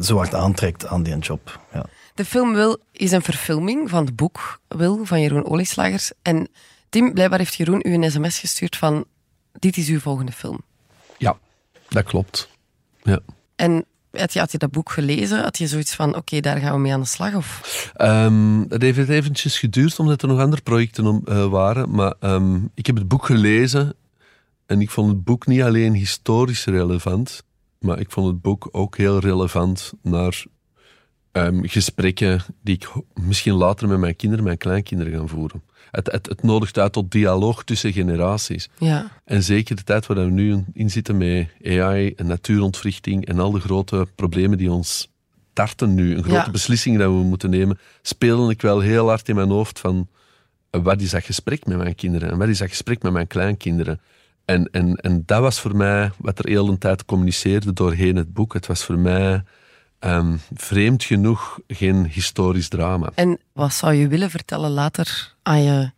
zo 0.00 0.16
hard 0.16 0.34
aantrekt 0.34 0.86
aan 0.86 1.02
die 1.02 1.18
job. 1.18 1.60
Ja. 1.72 1.84
De 2.14 2.24
film 2.24 2.54
Wil 2.54 2.78
is 2.92 3.12
een 3.12 3.22
verfilming 3.22 3.90
van 3.90 4.04
het 4.04 4.16
boek 4.16 4.60
Wil 4.68 5.04
van 5.04 5.20
Jeroen 5.20 5.44
Olieslagers. 5.44 6.12
En 6.22 6.48
Tim, 6.88 7.12
blijkbaar 7.12 7.38
heeft 7.38 7.54
Jeroen 7.54 7.82
u 7.86 7.94
een 7.94 8.10
sms 8.10 8.38
gestuurd 8.38 8.76
van 8.76 9.04
dit 9.52 9.76
is 9.76 9.88
uw 9.88 10.00
volgende 10.00 10.32
film. 10.32 10.60
Ja, 11.18 11.36
dat 11.88 12.04
klopt. 12.04 12.48
Ja. 13.02 13.18
En 13.56 13.84
had 14.10 14.32
je, 14.32 14.38
had 14.38 14.52
je 14.52 14.58
dat 14.58 14.70
boek 14.70 14.90
gelezen? 14.90 15.42
Had 15.42 15.58
je 15.58 15.66
zoiets 15.66 15.94
van, 15.94 16.16
oké, 16.16 16.40
daar 16.40 16.58
gaan 16.58 16.72
we 16.72 16.78
mee 16.78 16.92
aan 16.92 17.00
de 17.00 17.06
slag? 17.06 17.34
Of? 17.34 17.92
Um, 17.96 18.66
het 18.68 18.82
heeft 18.82 19.08
eventjes 19.08 19.58
geduurd, 19.58 19.98
omdat 19.98 20.22
er 20.22 20.28
nog 20.28 20.40
andere 20.40 20.62
projecten 20.62 21.06
om, 21.06 21.22
uh, 21.28 21.46
waren. 21.46 21.90
Maar 21.90 22.14
um, 22.20 22.70
ik 22.74 22.86
heb 22.86 22.96
het 22.96 23.08
boek 23.08 23.26
gelezen 23.26 23.94
en 24.66 24.80
ik 24.80 24.90
vond 24.90 25.08
het 25.08 25.24
boek 25.24 25.46
niet 25.46 25.62
alleen 25.62 25.94
historisch 25.94 26.64
relevant, 26.64 27.42
maar 27.86 28.00
ik 28.00 28.10
vond 28.10 28.26
het 28.26 28.40
boek 28.40 28.68
ook 28.70 28.96
heel 28.96 29.18
relevant 29.18 29.92
naar 30.02 30.44
um, 31.32 31.68
gesprekken 31.68 32.40
die 32.62 32.74
ik 32.74 32.88
misschien 33.14 33.54
later 33.54 33.88
met 33.88 33.98
mijn 33.98 34.16
kinderen, 34.16 34.44
mijn 34.44 34.58
kleinkinderen 34.58 35.12
gaan 35.12 35.28
voeren. 35.28 35.62
Het, 35.90 36.12
het, 36.12 36.26
het, 36.26 36.42
nodigt 36.42 36.78
uit 36.78 36.92
tot 36.92 37.10
dialoog 37.10 37.64
tussen 37.64 37.92
generaties. 37.92 38.68
Ja. 38.78 39.10
En 39.24 39.42
zeker 39.42 39.76
de 39.76 39.82
tijd 39.82 40.06
waar 40.06 40.16
we 40.16 40.30
nu 40.30 40.64
in 40.72 40.90
zitten 40.90 41.16
met 41.16 41.48
AI 41.64 42.12
en 42.12 42.26
natuurontwrichting 42.26 43.26
en 43.26 43.38
al 43.38 43.50
de 43.50 43.60
grote 43.60 44.06
problemen 44.14 44.58
die 44.58 44.72
ons 44.72 45.12
tarten 45.52 45.94
nu, 45.94 46.16
een 46.16 46.22
grote 46.22 46.44
Ja. 46.44 46.50
beslissing 46.50 46.98
dat 46.98 47.08
we 47.08 47.16
moeten 47.16 47.50
nemen, 47.50 47.78
spelen 48.02 48.50
ik 48.50 48.62
wel 48.62 48.80
heel 48.80 49.08
hard 49.08 49.28
in 49.28 49.34
mijn 49.34 49.50
hoofd 49.50 49.78
van 49.78 50.08
eh, 50.70 50.82
wat 50.82 51.00
is 51.00 51.10
dat 51.10 51.24
gesprek 51.24 51.66
met 51.66 51.76
mijn 51.76 51.94
kinderen 51.94 52.30
en 52.30 52.38
wat 52.38 52.48
is 52.48 52.58
dat 52.58 52.68
gesprek 52.68 53.02
met 53.02 53.12
mijn 53.12 53.26
kleinkinderen. 53.26 54.00
En, 54.46 54.68
en, 54.70 54.96
en 54.96 55.22
dat 55.26 55.40
was 55.40 55.60
voor 55.60 55.76
mij 55.76 56.10
wat 56.16 56.38
er 56.38 56.48
heel 56.48 56.66
de 56.66 56.78
tijd 56.78 57.04
communiceerde 57.04 57.72
doorheen 57.72 58.16
het 58.16 58.32
boek. 58.32 58.52
Het 58.52 58.66
was 58.66 58.84
voor 58.84 58.98
mij 58.98 59.42
ehm, 59.98 60.36
vreemd 60.54 61.04
genoeg 61.04 61.58
geen 61.68 62.06
historisch 62.06 62.68
drama. 62.68 63.10
En 63.14 63.38
wat 63.52 63.72
zou 63.72 63.94
je 63.94 64.08
willen 64.08 64.30
vertellen 64.30 64.70
later 64.70 65.34
aan 65.42 65.62
je 65.62 65.90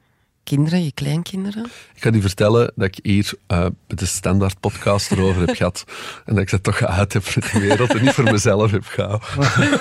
kinderen, 0.45 0.85
je 0.85 0.93
kleinkinderen? 0.93 1.65
Ik 1.95 2.03
ga 2.03 2.11
die 2.11 2.21
vertellen 2.21 2.73
dat 2.75 2.87
ik 2.87 2.99
hier 3.03 3.33
uh, 3.49 3.67
de 3.87 4.07
standaard 4.07 4.61
podcast 4.61 5.11
erover 5.11 5.47
heb 5.47 5.57
gehad. 5.57 5.85
En 6.27 6.35
dat 6.35 6.43
ik 6.43 6.51
dat 6.51 6.63
toch 6.63 6.77
geuit 6.77 7.13
heb 7.13 7.25
voor 7.25 7.43
de 7.43 7.61
wereld 7.61 7.95
en 7.95 8.03
niet 8.03 8.13
voor 8.13 8.25
mezelf 8.25 8.71
heb 8.71 8.85
gehouden. 8.87 9.81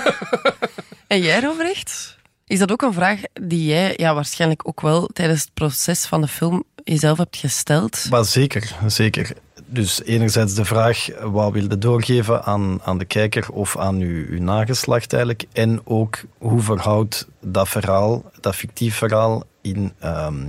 En 1.06 1.20
jij, 1.20 1.40
Robrecht? 1.40 2.16
Is 2.46 2.58
dat 2.58 2.72
ook 2.72 2.82
een 2.82 2.92
vraag 2.92 3.20
die 3.32 3.66
jij 3.66 3.94
ja, 3.96 4.14
waarschijnlijk 4.14 4.68
ook 4.68 4.80
wel 4.80 5.06
tijdens 5.06 5.40
het 5.40 5.54
proces 5.54 6.06
van 6.06 6.20
de 6.20 6.28
film 6.28 6.64
jezelf 6.88 7.18
hebt 7.18 7.36
gesteld? 7.36 8.06
Maar 8.10 8.24
zeker, 8.24 8.74
zeker. 8.86 9.32
Dus 9.66 10.02
enerzijds 10.02 10.54
de 10.54 10.64
vraag, 10.64 11.08
wat 11.22 11.52
wil 11.52 11.62
je 11.62 11.78
doorgeven 11.78 12.44
aan, 12.44 12.80
aan 12.82 12.98
de 12.98 13.04
kijker 13.04 13.52
of 13.52 13.76
aan 13.76 13.96
uw, 13.96 14.26
uw 14.28 14.42
nageslacht 14.42 15.12
eigenlijk? 15.12 15.44
En 15.52 15.80
ook, 15.84 16.18
hoe 16.38 16.60
verhoudt 16.60 17.26
dat 17.40 17.68
verhaal, 17.68 18.30
dat 18.40 18.54
fictief 18.54 18.96
verhaal 18.96 19.42
in, 19.60 19.92
um, 20.04 20.48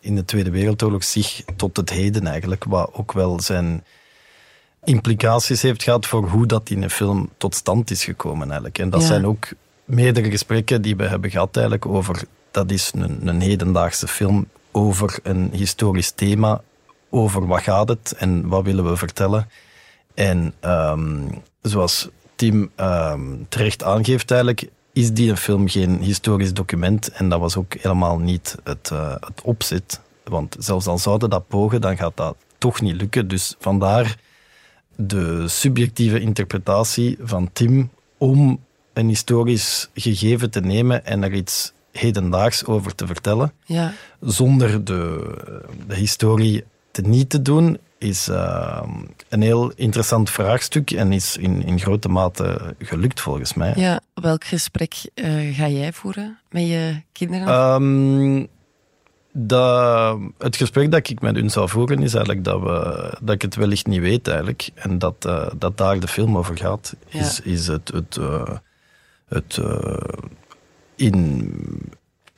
in 0.00 0.14
de 0.14 0.24
Tweede 0.24 0.50
Wereldoorlog 0.50 1.04
zich 1.04 1.42
tot 1.56 1.76
het 1.76 1.90
heden 1.90 2.26
eigenlijk? 2.26 2.64
Wat 2.64 2.90
ook 2.92 3.12
wel 3.12 3.40
zijn 3.40 3.84
implicaties 4.84 5.62
heeft 5.62 5.82
gehad 5.82 6.06
voor 6.06 6.28
hoe 6.28 6.46
dat 6.46 6.70
in 6.70 6.82
een 6.82 6.90
film 6.90 7.30
tot 7.38 7.54
stand 7.54 7.90
is 7.90 8.04
gekomen 8.04 8.46
eigenlijk. 8.46 8.78
En 8.78 8.90
dat 8.90 9.00
Ja. 9.00 9.06
zijn 9.06 9.26
ook 9.26 9.48
meerdere 9.84 10.30
gesprekken 10.30 10.82
die 10.82 10.96
we 10.96 11.04
hebben 11.04 11.30
gehad 11.30 11.54
eigenlijk 11.56 11.86
over, 11.86 12.22
dat 12.50 12.70
is 12.70 12.90
een, 12.94 13.26
een 13.28 13.40
hedendaagse 13.40 14.08
film 14.08 14.46
over 14.76 15.18
een 15.22 15.50
historisch 15.52 16.10
thema, 16.10 16.62
over 17.10 17.46
wat 17.46 17.62
gaat 17.62 17.88
het 17.88 18.14
en 18.18 18.48
wat 18.48 18.64
willen 18.64 18.88
we 18.88 18.96
vertellen. 18.96 19.48
En 20.14 20.54
ehm, 20.60 21.28
zoals 21.62 22.08
Tim 22.34 22.70
ehm, 22.74 23.20
terecht 23.48 23.82
aangeeft 23.82 24.30
eigenlijk, 24.30 24.68
is 24.92 25.12
die 25.12 25.30
een 25.30 25.36
film 25.36 25.68
geen 25.68 25.98
historisch 25.98 26.52
document 26.52 27.08
en 27.08 27.28
dat 27.28 27.40
was 27.40 27.56
ook 27.56 27.74
helemaal 27.74 28.18
niet 28.18 28.56
het, 28.64 28.90
eh, 28.92 29.14
het 29.20 29.42
opzet. 29.42 30.00
Want 30.24 30.56
zelfs 30.58 30.86
al 30.86 30.98
zouden 30.98 31.30
dat 31.30 31.48
pogen, 31.48 31.80
dan 31.80 31.96
gaat 31.96 32.16
dat 32.16 32.36
toch 32.58 32.80
niet 32.80 32.96
lukken. 32.96 33.28
Dus 33.28 33.54
vandaar 33.58 34.16
de 34.96 35.48
subjectieve 35.48 36.20
interpretatie 36.20 37.16
van 37.20 37.50
Tim 37.52 37.90
om 38.18 38.60
een 38.92 39.08
historisch 39.08 39.90
gegeven 39.94 40.50
te 40.50 40.60
nemen 40.60 41.04
en 41.04 41.22
er 41.22 41.32
iets 41.32 41.72
hedendaags 41.98 42.64
over 42.64 42.94
te 42.94 43.06
vertellen, 43.06 43.52
Ja. 43.64 43.92
zonder 44.20 44.84
de, 44.84 45.30
de 45.86 45.94
historie 45.94 46.64
te 46.90 47.02
niet 47.02 47.30
te 47.30 47.42
doen, 47.42 47.78
is 47.98 48.28
uh, 48.28 48.82
een 49.28 49.42
heel 49.42 49.72
interessant 49.76 50.30
vraagstuk 50.30 50.90
en 50.90 51.12
is 51.12 51.36
in, 51.36 51.64
in 51.64 51.80
grote 51.80 52.08
mate 52.08 52.74
gelukt 52.78 53.20
volgens 53.20 53.54
mij. 53.54 53.72
ja. 53.76 54.00
Welk 54.14 54.44
gesprek 54.44 54.94
uh, 55.14 55.56
ga 55.56 55.68
jij 55.68 55.92
voeren 55.92 56.38
met 56.50 56.66
je 56.68 57.02
kinderen? 57.12 57.48
Um, 57.82 58.46
dat, 59.32 60.18
het 60.38 60.56
gesprek 60.56 60.90
dat 60.90 61.08
ik 61.08 61.20
met 61.20 61.34
hun 61.34 61.50
zou 61.50 61.68
voeren 61.68 62.02
is 62.02 62.14
eigenlijk 62.14 62.44
dat, 62.44 62.60
we, 62.60 63.12
dat 63.22 63.34
ik 63.34 63.42
het 63.42 63.54
wellicht 63.54 63.86
niet 63.86 64.00
weet 64.00 64.28
eigenlijk. 64.28 64.70
En 64.74 64.98
dat, 64.98 65.24
uh, 65.26 65.46
dat 65.58 65.76
daar 65.76 66.00
de 66.00 66.08
film 66.08 66.36
over 66.38 66.56
gaat. 66.56 66.94
Ja. 67.08 67.20
Is, 67.20 67.40
is 67.40 67.66
het, 67.66 67.88
het, 67.94 68.18
het 69.28 69.60
in 70.96 71.52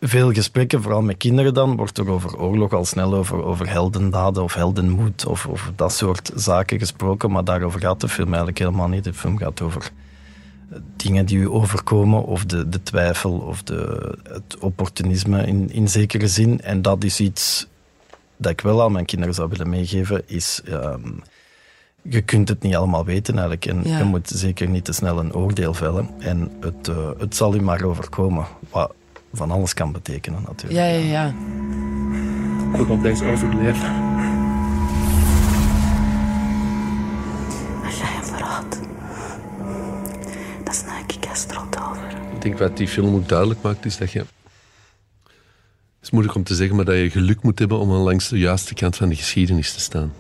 veel 0.00 0.32
gesprekken, 0.32 0.82
vooral 0.82 1.02
met 1.02 1.16
kinderen 1.16 1.54
dan, 1.54 1.76
wordt 1.76 1.98
er 1.98 2.10
over 2.10 2.38
oorlog 2.38 2.72
al 2.72 2.84
snel 2.84 3.14
over, 3.14 3.44
over 3.44 3.68
heldendaden 3.68 4.42
of 4.42 4.54
heldenmoed 4.54 5.26
of, 5.26 5.46
of 5.46 5.72
dat 5.76 5.92
soort 5.92 6.30
zaken 6.34 6.78
gesproken. 6.78 7.30
Maar 7.30 7.44
daarover 7.44 7.80
gaat 7.80 8.00
de 8.00 8.08
film 8.08 8.26
eigenlijk 8.26 8.58
helemaal 8.58 8.88
niet. 8.88 9.04
De 9.04 9.14
film 9.14 9.38
gaat 9.38 9.60
over 9.60 9.90
dingen 10.96 11.26
die 11.26 11.38
u 11.38 11.48
overkomen, 11.48 12.24
of 12.24 12.44
de, 12.44 12.68
de 12.68 12.82
twijfel 12.82 13.32
of 13.32 13.62
de, 13.62 14.14
het 14.22 14.58
opportunisme 14.58 15.46
in, 15.46 15.70
in 15.70 15.88
zekere 15.88 16.28
zin. 16.28 16.60
En 16.60 16.82
dat 16.82 17.04
is 17.04 17.20
iets 17.20 17.66
dat 18.36 18.52
ik 18.52 18.60
wel 18.60 18.82
aan 18.82 18.92
mijn 18.92 19.04
kinderen 19.04 19.34
zou 19.34 19.48
willen 19.48 19.68
meegeven, 19.68 20.22
is... 20.26 20.60
Ehm, 20.64 21.10
je 22.08 22.22
kunt 22.22 22.48
het 22.48 22.62
niet 22.62 22.74
allemaal 22.74 23.04
weten 23.04 23.34
eigenlijk. 23.34 23.66
En 23.66 23.98
je 23.98 24.04
moet 24.04 24.28
zeker 24.28 24.68
niet 24.68 24.84
te 24.84 24.92
snel 24.92 25.18
een 25.18 25.34
oordeel 25.34 25.74
vellen. 25.74 26.08
En 26.18 26.50
het, 26.60 26.88
uh, 26.88 27.10
het 27.18 27.36
zal 27.36 27.54
u 27.54 27.60
maar 27.60 27.82
overkomen. 27.82 28.46
Wat 28.70 28.94
van 29.32 29.50
alles 29.50 29.74
kan 29.74 29.92
betekenen 29.92 30.42
natuurlijk. 30.46 30.72
Ja, 30.72 30.84
ja, 30.84 30.98
ja. 30.98 31.34
Goed 32.78 32.90
op 32.90 33.02
deze 33.02 33.24
overleven. 33.24 33.90
Als 37.84 37.96
jij 37.96 38.08
hem 38.08 38.24
verraadt, 38.24 38.80
dan 40.64 40.74
snuik 40.74 41.12
ik 41.12 41.24
er 41.24 41.36
strot 41.36 41.76
over. 41.90 42.10
Ik 42.34 42.42
denk 42.42 42.58
wat 42.58 42.76
die 42.76 42.88
film 42.88 43.14
ook 43.14 43.28
duidelijk 43.28 43.62
maakt, 43.62 43.84
is 43.84 43.98
dat 43.98 44.12
je... 44.12 44.18
Het 44.18 46.04
is 46.04 46.10
moeilijk 46.10 46.36
om 46.36 46.44
te 46.44 46.54
zeggen, 46.54 46.76
maar 46.76 46.84
dat 46.84 46.94
je 46.94 47.10
geluk 47.10 47.42
moet 47.42 47.58
hebben 47.58 47.78
om 47.78 47.92
aan 47.92 47.96
langs 47.96 48.28
de 48.28 48.38
juiste 48.38 48.74
kant 48.74 48.96
van 48.96 49.08
de 49.08 49.16
geschiedenis 49.16 49.72
te 49.72 49.80
staan. 49.80 50.12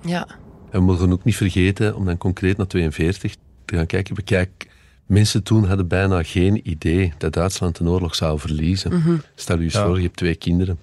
Ja. 0.00 0.26
En 0.74 0.80
we 0.80 0.86
mogen 0.86 1.12
ook 1.12 1.24
niet 1.24 1.36
vergeten, 1.36 1.96
om 1.96 2.04
dan 2.04 2.18
concreet 2.18 2.56
naar 2.56 2.66
42 2.66 3.36
te 3.64 3.76
gaan 3.76 3.86
kijken. 3.86 4.14
Bekijk, 4.14 4.66
mensen 5.06 5.42
toen 5.42 5.64
hadden 5.64 5.88
bijna 5.88 6.22
geen 6.22 6.70
idee 6.70 7.12
dat 7.18 7.32
Duitsland 7.32 7.78
een 7.78 7.88
oorlog 7.88 8.14
zou 8.14 8.38
verliezen. 8.38 8.94
Mhm. 8.94 9.16
Stel 9.34 9.58
je 9.58 9.64
eens 9.64 9.78
voor, 9.78 9.96
je 9.96 10.02
hebt 10.02 10.16
twee 10.16 10.34
kinderen. 10.34 10.78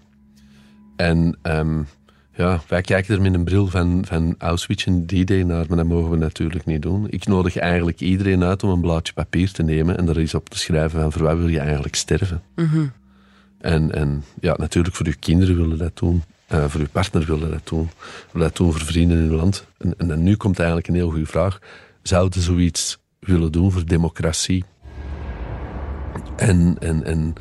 En 0.95 1.38
um, 1.43 1.88
ja, 2.36 2.62
wij 2.67 2.81
kijken 2.81 3.15
er 3.15 3.21
met 3.21 3.33
een 3.33 3.43
bril 3.43 3.67
van, 3.67 4.05
van 4.05 4.36
Auschwitz 4.38 4.86
en 4.86 5.05
D-Day 5.05 5.43
naar, 5.43 5.65
maar 5.67 5.77
dat 5.77 5.86
mogen 5.86 6.12
we 6.12 6.17
natuurlijk 6.17 6.65
niet 6.65 6.81
doen. 6.81 7.10
Ik 7.10 7.25
nodig 7.25 7.57
eigenlijk 7.57 8.00
iedereen 8.00 8.43
uit 8.43 8.63
om 8.63 8.69
een 8.69 8.81
blaadje 8.81 9.13
papier 9.13 9.51
te 9.51 9.63
nemen 9.63 9.98
en 9.98 10.10
er 10.10 10.17
eens 10.17 10.33
op 10.33 10.50
te 10.50 10.57
schrijven 10.57 11.01
van 11.01 11.12
voor 11.12 11.24
wat 11.24 11.38
wil 11.38 11.48
je 11.48 11.60
eigenlijk 11.60 11.95
sterven. 11.95 12.41
Mhm. 12.55 12.86
En, 13.57 13.91
en 13.91 14.24
ja, 14.39 14.55
natuurlijk 14.57 14.95
voor 14.95 15.05
uw 15.05 15.13
kinderen 15.19 15.55
willen 15.55 15.77
dat 15.77 15.98
doen. 15.98 16.24
Uh, 16.53 16.65
voor 16.67 16.79
uw 16.79 16.88
partner 16.91 17.25
willen 17.25 17.51
dat 17.51 17.67
doen. 17.67 17.89
Willen 18.31 18.48
dat 18.48 18.58
doen 18.58 18.72
voor 18.72 18.86
vrienden 18.86 19.17
in 19.17 19.29
uw 19.29 19.36
land. 19.36 19.65
En, 19.77 19.93
en, 19.98 20.12
en 20.12 20.24
nu 20.24 20.36
komt 20.36 20.58
eigenlijk 20.58 20.88
een 20.88 20.96
heel 20.96 21.10
goede 21.10 21.25
vraag. 21.25 21.60
Zouden 22.01 22.41
zoiets 22.41 23.00
willen 23.20 23.51
doen 23.51 23.72
voor 23.72 23.86
democratie? 23.86 24.63
En, 26.36 26.75
en, 26.79 27.03
en 27.03 27.34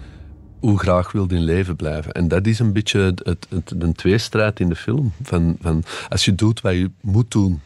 hoe 0.60 0.78
graag 0.78 1.12
wil 1.12 1.26
in 1.26 1.44
leven 1.44 1.76
blijven? 1.76 2.12
En 2.12 2.28
dat 2.28 2.46
is 2.46 2.58
een 2.58 2.72
beetje 2.72 3.00
het, 3.00 3.20
het, 3.24 3.46
het, 3.48 3.74
een 3.78 3.92
tweestrijd 3.92 4.60
in 4.60 4.68
de 4.68 4.76
film. 4.76 5.12
Van, 5.22 5.56
van, 5.60 5.84
als 6.08 6.24
je 6.24 6.34
doet 6.34 6.60
wat 6.60 6.72
je 6.72 6.90
moet 7.00 7.30
doen 7.30 7.60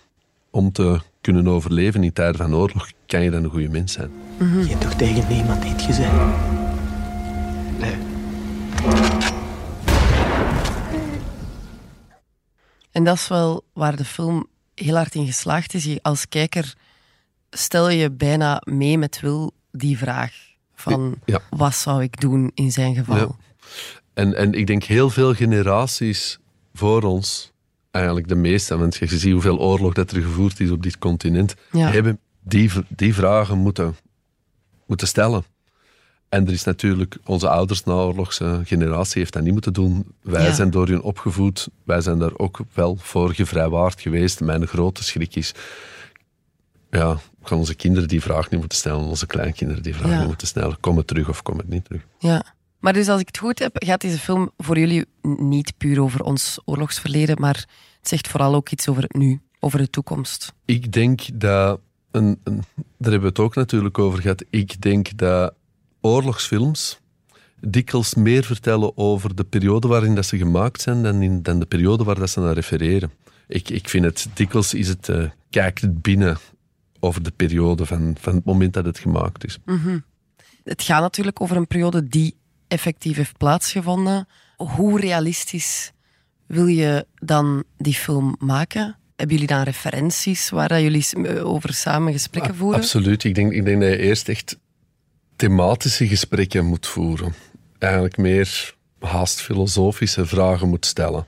om 0.50 0.72
te 0.72 1.00
kunnen 1.20 1.48
overleven 1.48 2.04
in 2.04 2.12
tijden 2.12 2.36
van 2.36 2.54
oorlog, 2.54 2.90
kan 3.06 3.22
je 3.22 3.30
dan 3.30 3.44
een 3.44 3.50
goede 3.50 3.68
mens 3.68 3.92
zijn. 3.92 4.10
Mm-hmm. 4.38 4.60
Je 4.60 4.68
hebt 4.68 4.80
toch 4.80 4.94
tegen 4.94 5.28
niemand 5.28 5.64
iets 5.64 5.84
gezegd? 5.84 6.12
Nee. 7.78 8.13
En 12.94 13.04
dat 13.04 13.16
is 13.16 13.28
wel 13.28 13.64
waar 13.72 13.96
de 13.96 14.04
film 14.04 14.46
heel 14.74 14.94
hard 14.94 15.14
in 15.14 15.26
geslaagd 15.26 15.74
is. 15.74 15.84
Je, 15.84 15.98
als 16.02 16.28
kijker 16.28 16.74
stel 17.50 17.88
je 17.90 18.10
bijna 18.10 18.62
mee 18.64 18.98
met 18.98 19.20
Wil 19.20 19.52
die 19.72 19.98
vraag 19.98 20.32
van 20.74 21.16
Ja. 21.24 21.40
wat 21.50 21.74
zou 21.74 22.02
ik 22.02 22.20
doen 22.20 22.50
in 22.54 22.72
zijn 22.72 22.94
geval. 22.94 23.16
Ja. 23.16 23.28
En, 24.14 24.34
en 24.34 24.52
ik 24.52 24.66
denk 24.66 24.82
heel 24.84 25.10
veel 25.10 25.34
generaties 25.34 26.38
voor 26.74 27.02
ons, 27.02 27.52
eigenlijk 27.90 28.28
de 28.28 28.34
meeste, 28.34 28.76
want 28.76 28.96
je 28.96 29.06
ziet 29.06 29.32
hoeveel 29.32 29.58
oorlog 29.58 29.92
dat 29.94 30.10
er 30.10 30.22
gevoerd 30.22 30.60
is 30.60 30.70
op 30.70 30.82
dit 30.82 30.98
continent, 30.98 31.54
Ja. 31.72 31.90
hebben 31.90 32.18
die, 32.40 32.70
die 32.88 33.14
vragen 33.14 33.58
moeten, 33.58 33.96
moeten 34.86 35.06
stellen. 35.06 35.44
En 36.34 36.46
er 36.46 36.52
is 36.52 36.64
natuurlijk, 36.64 37.16
onze 37.24 37.48
ouders, 37.48 37.84
naoorlogse 37.84 38.60
generatie, 38.64 39.18
heeft 39.20 39.32
dat 39.32 39.42
niet 39.42 39.52
moeten 39.52 39.72
doen. 39.72 40.06
Wij 40.22 40.44
Ja. 40.44 40.52
zijn 40.52 40.70
door 40.70 40.88
hun 40.88 41.02
opgevoed, 41.02 41.68
wij 41.84 42.00
zijn 42.00 42.18
daar 42.18 42.36
ook 42.38 42.60
wel 42.72 42.96
voor 43.00 43.34
gevrijwaard 43.34 44.00
geweest. 44.00 44.40
Mijn 44.40 44.66
grote 44.66 45.04
schrik 45.04 45.36
is, 45.36 45.52
ja, 46.90 47.18
gaan 47.42 47.58
onze 47.58 47.74
kinderen 47.74 48.08
die 48.08 48.20
vraag 48.20 48.50
niet 48.50 48.60
moeten 48.60 48.78
stellen, 48.78 49.00
onze 49.04 49.26
kleinkinderen 49.26 49.82
die 49.82 49.94
vraag 49.94 50.10
Ja. 50.10 50.18
niet 50.18 50.26
moeten 50.26 50.46
stellen. 50.46 50.80
Kom 50.80 50.96
het 50.96 51.06
terug 51.06 51.28
of 51.28 51.42
kom 51.42 51.58
het 51.58 51.68
niet 51.68 51.84
terug? 51.84 52.02
Ja. 52.18 52.44
Maar 52.78 52.92
dus 52.92 53.08
als 53.08 53.20
ik 53.20 53.26
het 53.26 53.38
goed 53.38 53.58
heb, 53.58 53.76
gaat 53.84 54.00
deze 54.00 54.18
film 54.18 54.50
voor 54.56 54.78
jullie 54.78 55.04
niet 55.22 55.72
puur 55.78 56.00
over 56.02 56.22
ons 56.22 56.58
oorlogsverleden, 56.64 57.40
maar 57.40 57.54
het 57.98 58.08
zegt 58.08 58.28
vooral 58.28 58.54
ook 58.54 58.70
iets 58.70 58.88
over 58.88 59.02
het 59.02 59.12
nu, 59.14 59.40
over 59.60 59.78
de 59.78 59.90
toekomst. 59.90 60.52
Ik 60.64 60.92
denk 60.92 61.20
dat, 61.40 61.80
een, 62.10 62.40
een- 62.44 62.62
daar 62.74 63.10
hebben 63.12 63.20
we 63.20 63.26
het 63.26 63.38
ook 63.38 63.54
natuurlijk 63.54 63.98
over 63.98 64.20
gehad, 64.20 64.44
ik 64.50 64.80
denk 64.80 65.16
dat 65.18 65.54
oorlogsfilms 66.04 66.98
dikwijls 67.60 68.14
meer 68.14 68.44
vertellen 68.44 68.96
over 68.96 69.34
de 69.34 69.44
periode 69.44 69.88
waarin 69.88 70.14
dat 70.14 70.26
ze 70.26 70.36
gemaakt 70.38 70.80
zijn 70.80 71.02
dan, 71.02 71.22
in, 71.22 71.42
dan 71.42 71.58
de 71.58 71.66
periode 71.66 72.04
waar 72.04 72.18
dat 72.18 72.30
ze 72.30 72.40
naar 72.40 72.54
refereren. 72.54 73.10
Ik, 73.48 73.68
ik 73.70 73.88
vind 73.88 74.04
het, 74.04 74.26
dikwijls 74.34 74.74
is 74.74 74.88
het, 74.88 75.08
eh 75.08 75.24
kijkt 75.50 75.80
het 75.80 76.02
binnen 76.02 76.36
over 77.00 77.22
de 77.22 77.30
periode 77.30 77.86
van, 77.86 78.16
van 78.20 78.34
het 78.34 78.44
moment 78.44 78.72
dat 78.72 78.84
het 78.84 78.98
gemaakt 78.98 79.44
is. 79.44 79.58
Het 80.64 80.82
gaat 80.82 81.00
natuurlijk 81.00 81.40
over 81.40 81.56
een 81.56 81.66
periode 81.66 82.08
die 82.08 82.36
effectief 82.68 83.16
heeft 83.16 83.36
plaatsgevonden. 83.38 84.28
Hoe 84.56 85.00
realistisch 85.00 85.92
wil 86.46 86.66
je 86.66 87.06
dan 87.14 87.64
die 87.76 87.94
film 87.94 88.36
maken? 88.38 88.96
Hebben 89.16 89.36
jullie 89.36 89.50
dan 89.54 89.62
referenties 89.62 90.50
waar 90.50 90.68
dat 90.68 90.80
jullie 90.80 91.00
s- 91.02 91.14
over 91.42 91.74
samen 91.74 92.12
gesprekken 92.12 92.54
voeren? 92.54 92.80
Absoluut. 92.80 93.24
Ik 93.24 93.34
denk, 93.34 93.52
ik 93.52 93.64
denk 93.64 93.80
dat 93.80 93.90
je 93.90 93.98
eerst 93.98 94.28
echt 94.28 94.58
thematische 95.36 96.06
gesprekken 96.08 96.64
moet 96.64 96.86
voeren. 96.86 97.34
Eigenlijk 97.78 98.16
meer 98.16 98.74
haast 98.98 99.40
filosofische 99.40 100.26
vragen 100.26 100.68
moet 100.68 100.86
stellen. 100.86 101.26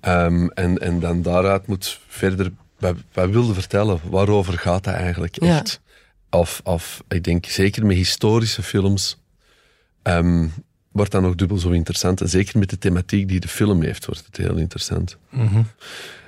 Ehm, 0.00 0.46
en, 0.46 0.78
en 0.78 1.00
dan 1.00 1.22
daaruit 1.22 1.66
moet 1.66 2.00
verder... 2.08 2.52
Wat, 2.78 2.96
wat 3.12 3.30
wilde 3.30 3.54
vertellen? 3.54 4.00
Waarover 4.10 4.58
gaat 4.58 4.84
dat 4.84 4.94
eigenlijk 4.94 5.42
Ja. 5.44 5.58
echt? 5.58 5.80
Of, 6.30 6.60
of 6.64 7.02
ik 7.08 7.24
denk 7.24 7.46
zeker 7.46 7.86
met 7.86 7.96
historische 7.96 8.62
films 8.62 9.18
ehm, 10.02 10.48
wordt 10.92 11.10
dat 11.10 11.22
nog 11.22 11.34
dubbel 11.34 11.58
zo 11.58 11.70
interessant. 11.70 12.20
En 12.20 12.28
zeker 12.28 12.58
met 12.58 12.70
de 12.70 12.78
thematiek 12.78 13.28
die 13.28 13.40
de 13.40 13.48
film 13.48 13.82
heeft, 13.82 14.06
wordt 14.06 14.24
het 14.26 14.36
heel 14.36 14.56
interessant. 14.56 15.16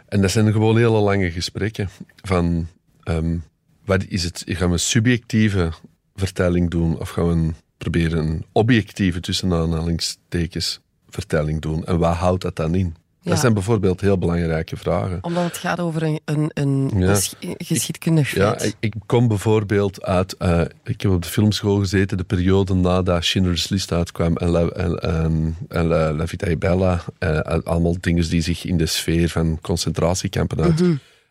En 0.08 0.20
dat 0.20 0.30
zijn 0.30 0.52
gewoon 0.52 0.76
hele 0.76 0.98
lange 1.00 1.30
gesprekken 1.30 1.88
van 2.22 2.68
ehm, 3.02 3.36
wat 3.84 4.04
is 4.08 4.24
het? 4.24 4.42
Gaan 4.46 4.66
we 4.66 4.72
een 4.72 4.78
subjectieve 4.80 5.72
vertelling 6.14 6.70
doen 6.70 6.98
of 6.98 7.08
gaan 7.10 7.46
we 7.46 7.52
proberen 7.78 8.18
een 8.26 8.44
objectieve 8.52 9.20
tussen 9.20 9.52
aanhalingstekens 9.52 10.80
vertelling 11.08 11.60
doen? 11.60 11.84
En 11.84 11.98
wat 11.98 12.14
houdt 12.14 12.42
dat 12.42 12.56
dan 12.56 12.74
in? 12.74 12.94
Ja. 13.20 13.30
Dat 13.30 13.38
zijn 13.38 13.54
bijvoorbeeld 13.54 14.00
heel 14.00 14.18
belangrijke 14.18 14.76
vragen. 14.76 15.18
Omdat 15.20 15.44
het 15.44 15.56
gaat 15.56 15.80
over 15.80 16.02
een, 16.02 16.20
een, 16.24 16.50
een 16.54 16.90
Ja. 16.96 17.20
geschiedkundig 17.58 18.34
Ja, 18.34 18.58
ik, 18.60 18.74
ik 18.80 18.94
kom 19.06 19.28
bijvoorbeeld 19.28 20.02
uit. 20.02 20.36
eh, 20.36 20.60
ik 20.84 21.00
heb 21.00 21.10
op 21.10 21.22
de 21.22 21.28
filmschool 21.28 21.78
gezeten, 21.78 22.16
de 22.16 22.24
periode 22.24 22.74
nadat 22.74 23.24
Schindler's 23.24 23.68
List 23.68 23.92
uitkwam 23.92 24.36
en 24.36 24.48
La, 24.48 24.66
en, 24.68 24.98
en, 24.98 25.56
en 25.68 25.86
La, 25.86 26.12
La 26.12 26.26
Vita 26.26 26.46
e 26.46 26.56
Bella. 26.56 27.04
eh, 27.18 27.38
allemaal 27.40 27.96
dingen 28.00 28.28
die 28.28 28.40
zich 28.42 28.64
in 28.64 28.76
de 28.76 28.86
sfeer 28.86 29.28
van 29.28 29.58
concentratiekampen 29.60 30.60
uit. 30.60 30.82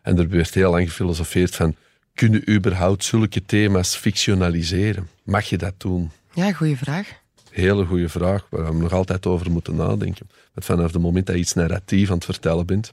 En 0.02 0.18
er 0.18 0.28
werd 0.28 0.54
heel 0.54 0.70
lang 0.70 0.86
gefilosofeerd 0.88 1.54
van. 1.54 1.74
Kunnen 2.14 2.50
überhaupt 2.50 3.04
zulke 3.04 3.44
thema's 3.46 3.96
fictionaliseren? 3.96 5.08
Mag 5.22 5.48
je 5.48 5.58
dat 5.58 5.74
doen? 5.78 6.10
Ja, 6.32 6.52
goede 6.52 6.76
vraag. 6.76 7.08
Hele 7.50 7.84
goede 7.84 8.08
vraag, 8.08 8.46
waar 8.50 8.76
we 8.76 8.82
nog 8.82 8.92
altijd 8.92 9.26
over 9.26 9.50
moeten 9.50 9.74
nadenken. 9.74 10.28
Want 10.54 10.66
vanaf 10.66 10.92
het 10.92 11.02
moment 11.02 11.26
dat 11.26 11.34
je 11.34 11.40
iets 11.40 11.54
narratief 11.54 12.08
aan 12.08 12.14
het 12.14 12.24
vertellen 12.24 12.66
bent, 12.66 12.92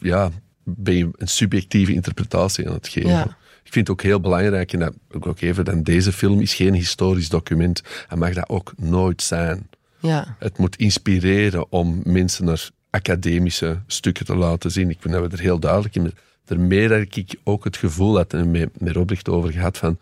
ja, 0.00 0.30
ben 0.64 0.94
je 0.96 1.08
een 1.16 1.28
subjectieve 1.28 1.92
interpretatie 1.92 2.68
aan 2.68 2.74
het 2.74 2.88
geven. 2.88 3.10
Ja. 3.10 3.36
Ik 3.64 3.72
vind 3.72 3.88
het 3.88 3.96
ook 3.96 4.02
heel 4.02 4.20
belangrijk, 4.20 4.72
en 4.72 4.78
dat 4.78 4.94
ik 5.10 5.26
ook 5.26 5.40
even, 5.40 5.64
dan 5.64 5.82
deze 5.82 6.12
film 6.12 6.40
is 6.40 6.54
geen 6.54 6.74
historisch 6.74 7.28
document. 7.28 7.82
En 8.08 8.18
mag 8.18 8.34
dat 8.34 8.48
ook 8.48 8.72
nooit 8.76 9.22
zijn. 9.22 9.68
Ja, 9.98 10.36
Het 10.38 10.58
moet 10.58 10.76
inspireren 10.76 11.72
om 11.72 12.00
mensen 12.04 12.44
naar 12.44 12.68
academische 12.90 13.80
stukken 13.86 14.24
te 14.24 14.36
laten 14.36 14.70
zien. 14.70 14.90
Ik 14.90 14.98
vind 15.00 15.14
dat 15.14 15.30
we 15.30 15.36
er 15.36 15.42
heel 15.42 15.58
duidelijk 15.58 15.94
in 15.94 16.12
Daarmee 16.50 16.88
dat 16.88 17.16
ik 17.16 17.34
ook 17.44 17.64
het 17.64 17.76
gevoel 17.76 18.16
had, 18.16 18.32
en 18.32 18.50
met, 18.50 18.80
met 18.80 18.92
Robrecht 18.94 19.28
over 19.28 19.52
gehad, 19.52 19.78
van 19.78 19.98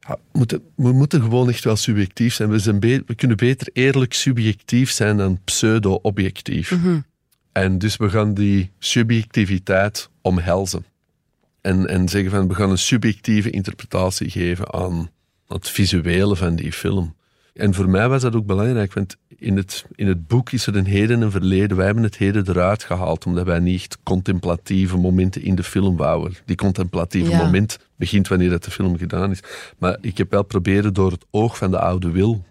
ja, 0.00 0.16
we, 0.32 0.38
moeten, 0.38 0.62
we 0.74 0.92
moeten 0.92 1.20
gewoon 1.20 1.48
echt 1.48 1.64
wel 1.64 1.76
subjectief 1.76 2.34
zijn. 2.34 2.48
We, 2.50 2.58
zijn 2.58 2.80
be- 2.80 3.02
we 3.06 3.14
kunnen 3.14 3.36
beter 3.36 3.68
eerlijk 3.72 4.14
subjectief 4.14 4.90
zijn 4.90 5.16
dan 5.16 5.40
pseudo-objectief. 5.44 6.70
En 7.52 7.78
dus 7.78 7.96
we 7.96 8.10
gaan 8.10 8.34
die 8.34 8.70
subjectiviteit 8.78 10.08
omhelzen. 10.22 10.84
En, 11.60 11.86
en 11.86 12.08
zeggen 12.08 12.30
van, 12.30 12.48
we 12.48 12.54
gaan 12.54 12.70
een 12.70 12.78
subjectieve 12.78 13.50
interpretatie 13.50 14.30
geven 14.30 14.72
aan 14.72 15.10
het 15.48 15.68
visuele 15.68 16.36
van 16.36 16.56
die 16.56 16.72
film. 16.72 17.14
En 17.54 17.74
voor 17.74 17.88
mij 17.88 18.08
was 18.08 18.22
dat 18.22 18.34
ook 18.36 18.46
belangrijk, 18.46 18.92
want 18.92 19.16
in 19.38 19.56
het, 19.56 19.84
in 19.94 20.06
het 20.06 20.26
boek 20.26 20.50
is 20.52 20.66
er 20.66 20.76
een 20.76 20.86
heden 20.86 21.16
en 21.16 21.22
een 21.22 21.30
verleden. 21.30 21.76
Wij 21.76 21.86
hebben 21.86 22.04
het 22.04 22.16
heden 22.16 22.48
eruit 22.48 22.84
gehaald, 22.84 23.26
omdat 23.26 23.44
wij 23.46 23.58
niet 23.58 23.98
contemplatieve 24.02 24.96
momenten 24.96 25.42
in 25.42 25.54
de 25.54 25.62
film 25.62 25.96
wouden. 25.96 26.36
Die 26.44 26.56
contemplatieve 26.56 27.30
Ja. 27.30 27.42
moment 27.44 27.78
begint 27.96 28.28
wanneer 28.28 28.50
dat 28.50 28.64
de 28.64 28.70
film 28.70 28.98
gedaan 28.98 29.30
is. 29.30 29.40
Maar 29.78 29.98
ik 30.00 30.18
heb 30.18 30.30
wel 30.30 30.42
proberen 30.44 30.94
door 30.94 31.10
het 31.10 31.24
oog 31.30 31.56
van 31.56 31.70
de 31.70 31.78
oude 31.78 32.10
wil 32.10 32.44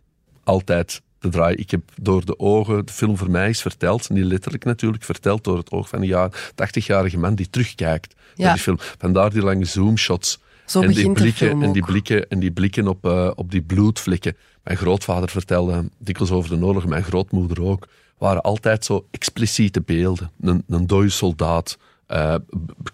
altijd 0.44 1.02
te 1.20 1.30
draaien. 1.30 1.58
Ik 1.60 1.72
heb 1.72 1.82
door 2.02 2.26
de 2.26 2.40
ogen, 2.40 2.86
de 2.86 2.94
film 2.94 3.18
voor 3.18 3.32
mij 3.32 3.50
is 3.50 3.62
verteld, 3.62 4.10
niet 4.10 4.26
letterlijk 4.26 4.64
natuurlijk, 4.66 5.04
verteld 5.04 5.44
door 5.44 5.58
het 5.58 5.72
oog 5.72 5.90
van 5.90 6.02
een 6.02 6.08
jaar, 6.08 6.52
80-jarige 6.56 7.18
man 7.18 7.36
die 7.36 7.50
terugkijkt 7.50 8.16
Ja. 8.36 8.44
naar 8.44 8.54
die 8.54 8.64
film. 8.64 8.78
Vandaar 8.80 9.30
die 9.30 9.42
lange 9.42 9.66
zoomshots. 9.66 10.40
Zo 10.66 10.82
en 10.82 10.92
die 10.92 11.12
blikken, 11.12 11.62
en 11.62 11.72
die 11.72 11.86
blikken, 11.86 12.30
en 12.30 12.40
die 12.40 12.52
blikken 12.52 12.88
op, 12.88 13.06
eh, 13.06 13.32
op 13.36 13.52
die 13.52 13.62
bloedvlekken. 13.62 14.36
Mijn 14.64 14.78
grootvader 14.78 15.30
vertelde 15.30 15.90
dikwijls 15.98 16.32
over 16.34 16.50
de 16.60 16.66
oorlog, 16.66 16.86
mijn 16.86 17.04
grootmoeder 17.04 17.64
ook. 17.64 17.88
waren 18.18 18.42
altijd 18.42 18.86
zo 18.86 19.06
expliciete 19.12 19.82
beelden. 19.82 20.32
Een, 20.42 20.64
een 20.68 20.88
dode 20.88 21.10
soldaat, 21.10 21.78
eh, 22.08 22.36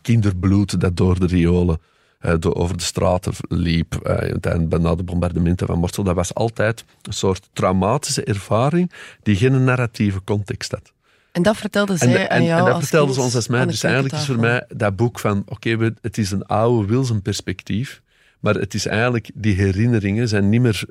kinderbloed 0.01 0.79
dat 0.81 0.97
door 0.97 1.19
de 1.19 1.25
riolen, 1.25 1.79
eh, 2.19 2.33
door, 2.39 2.55
over 2.55 2.77
de 2.77 2.83
straten 2.83 3.33
liep. 3.47 3.95
eh, 3.95 4.33
tijdens- 4.35 4.81
na 4.81 4.95
de 4.95 5.03
bombardementen 5.03 5.67
van 5.67 5.79
Morsel. 5.79 6.03
Dat 6.03 6.15
was 6.15 6.33
altijd 6.33 6.85
een 7.01 7.13
soort 7.13 7.49
traumatische 7.53 8.23
ervaring 8.23 8.91
die 9.23 9.35
geen 9.35 9.63
narratieve 9.63 10.23
context 10.23 10.71
had. 10.71 10.91
En 11.31 11.41
dat 11.41 11.57
vertelde 11.57 11.91
En, 11.91 11.97
zij 11.97 12.29
aan 12.29 12.37
en, 12.37 12.43
jou 12.43 12.59
en 12.59 12.65
dat 12.65 12.79
vertelde 12.81 13.13
ze 13.13 13.21
ons 13.21 13.35
als 13.35 13.47
mij. 13.47 13.65
Dus 13.65 13.83
eigenlijk 13.83 14.15
is 14.15 14.25
voor 14.25 14.39
mij 14.39 14.65
dat 14.67 14.95
boek 14.95 15.19
van, 15.19 15.43
oké, 15.47 15.93
het 16.01 16.17
is 16.17 16.31
een 16.31 16.45
oude 16.45 16.87
Wilson 16.87 17.21
perspectief, 17.21 18.01
maar 18.45 18.55
het 18.55 18.73
is 18.73 18.85
eigenlijk, 18.85 19.29
die 19.33 19.55
herinneringen 19.55 20.27
zijn 20.27 20.49
niet 20.49 20.61
meer, 20.61 20.85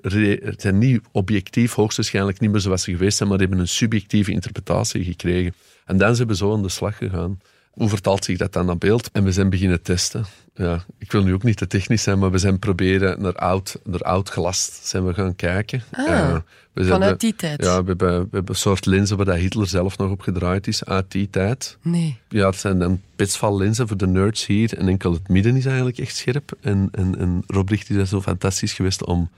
zijn 0.56 0.78
niet 0.78 1.00
objectief, 1.12 1.74
hoogstwaarschijnlijk 1.74 2.40
niet 2.40 2.50
meer 2.50 2.60
zoals 2.60 2.82
ze 2.82 2.90
geweest 2.90 3.16
zijn, 3.16 3.28
maar 3.28 3.38
hebben 3.38 3.58
een 3.58 3.68
subjectieve 3.68 4.30
interpretatie 4.30 5.04
gekregen. 5.04 5.54
En 5.84 5.96
dan 5.98 6.16
zijn 6.16 6.28
we 6.28 6.36
zo 6.36 6.52
aan 6.52 6.62
de 6.62 6.68
slag 6.68 6.96
gegaan. 6.96 7.38
Hoe 7.74 7.88
vertaalt 7.88 8.24
zich 8.24 8.38
dat 8.38 8.52
dan 8.52 8.66
naar 8.66 8.78
beeld? 8.78 9.10
En 9.12 9.24
we 9.24 9.32
zijn 9.32 9.50
beginnen 9.50 9.82
testen. 9.82 10.24
Ja, 10.54 10.84
ik 10.98 11.12
wil 11.12 11.22
nu 11.22 11.34
ook 11.34 11.42
niet 11.42 11.56
te 11.56 11.66
technisch 11.66 12.02
zijn, 12.02 12.18
maar 12.18 12.30
we 12.30 12.38
zijn 12.38 12.58
proberen 12.58 13.22
naar 13.22 13.34
oud, 13.34 13.78
naar 13.84 14.00
oud 14.00 14.28
glas 14.28 14.78
zijn 14.82 15.06
we 15.06 15.14
gaan 15.14 15.36
kijken. 15.36 15.82
Ah, 15.92 16.36
we 16.72 16.84
zijn- 16.84 16.92
Vanuit 17.00 17.20
die 17.20 17.36
tijd? 17.36 17.64
ja, 17.64 17.80
we 17.82 17.88
hebben, 17.88 18.08
we 18.20 18.28
hebben 18.30 18.48
een 18.48 18.54
soort 18.54 18.86
lenzen 18.86 19.16
waar 19.16 19.26
dat 19.26 19.36
Hitler 19.36 19.66
zelf 19.68 19.98
nog 19.98 20.10
op 20.10 20.20
gedraaid 20.20 20.66
is 20.66 20.84
uit 20.84 21.10
die 21.10 21.30
tijd. 21.30 21.76
Nee. 21.82 22.18
Ja, 22.28 22.46
het 22.46 22.56
zijn 22.56 22.78
dan 22.78 23.00
pitsvallenzen 23.16 23.88
voor 23.88 23.96
de 23.96 24.06
nerds 24.06 24.46
hier. 24.46 24.78
En 24.78 24.88
enkel 24.88 25.12
het 25.12 25.28
midden 25.28 25.56
is 25.56 25.64
eigenlijk 25.66 25.98
echt 25.98 26.16
scherp. 26.16 26.52
En, 26.60 26.88
en, 26.92 27.18
en 27.18 27.42
Rob 27.46 27.68
Richt 27.68 27.90
is 27.90 28.08
zo 28.08 28.20
fantastisch 28.22 28.72
geweest 28.72 29.04
om 29.04 29.30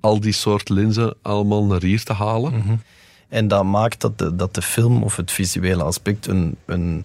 al 0.00 0.20
die 0.20 0.32
soort 0.32 0.68
lenzen 0.68 1.14
allemaal 1.22 1.64
naar 1.64 1.82
hier 1.82 2.02
te 2.04 2.12
halen. 2.12 2.52
Mhm. 2.56 2.74
En 3.28 3.48
dat 3.48 3.64
maakt 3.64 4.00
dat 4.00 4.18
de, 4.18 4.36
dat 4.36 4.54
de 4.54 4.62
film 4.62 5.02
of 5.02 5.16
het 5.16 5.30
visuele 5.30 5.82
aspect 5.82 6.26
een, 6.26 6.56
een, 6.64 7.04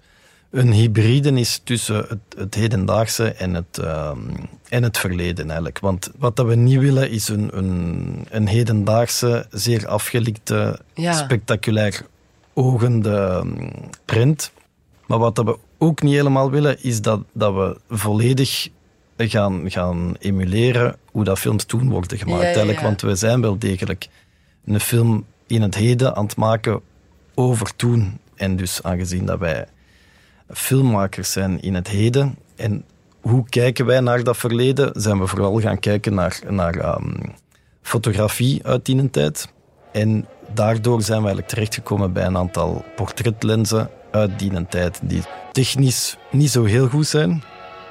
een 0.51 0.71
hybride 0.71 1.31
is 1.31 1.61
tussen 1.63 1.95
het, 1.95 2.19
het 2.37 2.55
hedendaagse 2.55 3.31
en 3.31 3.53
het, 3.53 3.77
ehm, 3.77 4.19
en 4.69 4.83
het 4.83 4.97
verleden 4.97 5.45
eigenlijk. 5.45 5.79
Want 5.79 6.11
wat 6.17 6.35
dat 6.35 6.45
we 6.45 6.55
niet 6.55 6.79
willen 6.79 7.09
is 7.11 7.27
een, 7.27 7.57
een, 7.57 8.25
een 8.29 8.47
hedendaagse, 8.47 9.45
zeer 9.49 9.87
afgelikte, 9.87 10.79
Ja. 10.93 11.13
spectaculair 11.13 12.05
ogende 12.53 13.15
ehm, 13.15 13.69
print. 14.05 14.51
Maar 15.05 15.19
wat 15.19 15.35
dat 15.35 15.45
we 15.45 15.57
ook 15.77 16.01
niet 16.01 16.13
helemaal 16.13 16.51
willen, 16.51 16.83
is 16.83 17.01
dat, 17.01 17.19
dat 17.33 17.53
we 17.53 17.79
volledig 17.89 18.67
gaan, 19.17 19.71
gaan 19.71 20.15
emuleren 20.19 20.95
hoe 21.11 21.23
dat 21.23 21.39
films 21.39 21.63
toen 21.63 21.89
worden 21.89 22.17
gemaakt. 22.17 22.41
Ja, 22.41 22.47
ja, 22.47 22.51
ja. 22.51 22.55
Eigenlijk, 22.55 22.85
want 22.85 23.01
we 23.01 23.15
zijn 23.15 23.41
wel 23.41 23.57
degelijk 23.59 24.07
een 24.65 24.79
film 24.79 25.25
in 25.47 25.61
het 25.61 25.75
heden 25.75 26.15
aan 26.15 26.25
het 26.25 26.35
maken 26.35 26.81
over 27.35 27.75
toen. 27.75 28.19
En 28.35 28.55
dus 28.55 28.83
aangezien 28.83 29.25
dat 29.25 29.39
wij 29.39 29.65
filmmakers 30.49 31.31
zijn 31.31 31.61
in 31.61 31.75
het 31.75 31.87
heden 31.87 32.37
en 32.55 32.83
hoe 33.21 33.49
kijken 33.49 33.85
wij 33.85 33.99
naar 33.99 34.23
dat 34.23 34.37
verleden, 34.37 35.01
zijn 35.01 35.19
we 35.19 35.27
vooral 35.27 35.59
gaan 35.59 35.79
kijken 35.79 36.13
naar, 36.13 36.39
naar 36.49 36.75
ehm, 36.75 37.13
fotografie 37.81 38.65
uit 38.65 38.85
die 38.85 39.09
tijd. 39.09 39.47
En 39.91 40.25
daardoor 40.53 41.01
zijn 41.01 41.17
we 41.17 41.25
eigenlijk 41.25 41.47
terechtgekomen 41.47 42.13
bij 42.13 42.25
een 42.25 42.37
aantal 42.37 42.85
portretlenzen 42.95 43.89
uit 44.11 44.39
die 44.39 44.67
tijd, 44.67 44.99
die 45.03 45.21
technisch 45.51 46.17
niet 46.31 46.49
zo 46.49 46.63
heel 46.63 46.87
goed 46.87 47.07
zijn, 47.07 47.43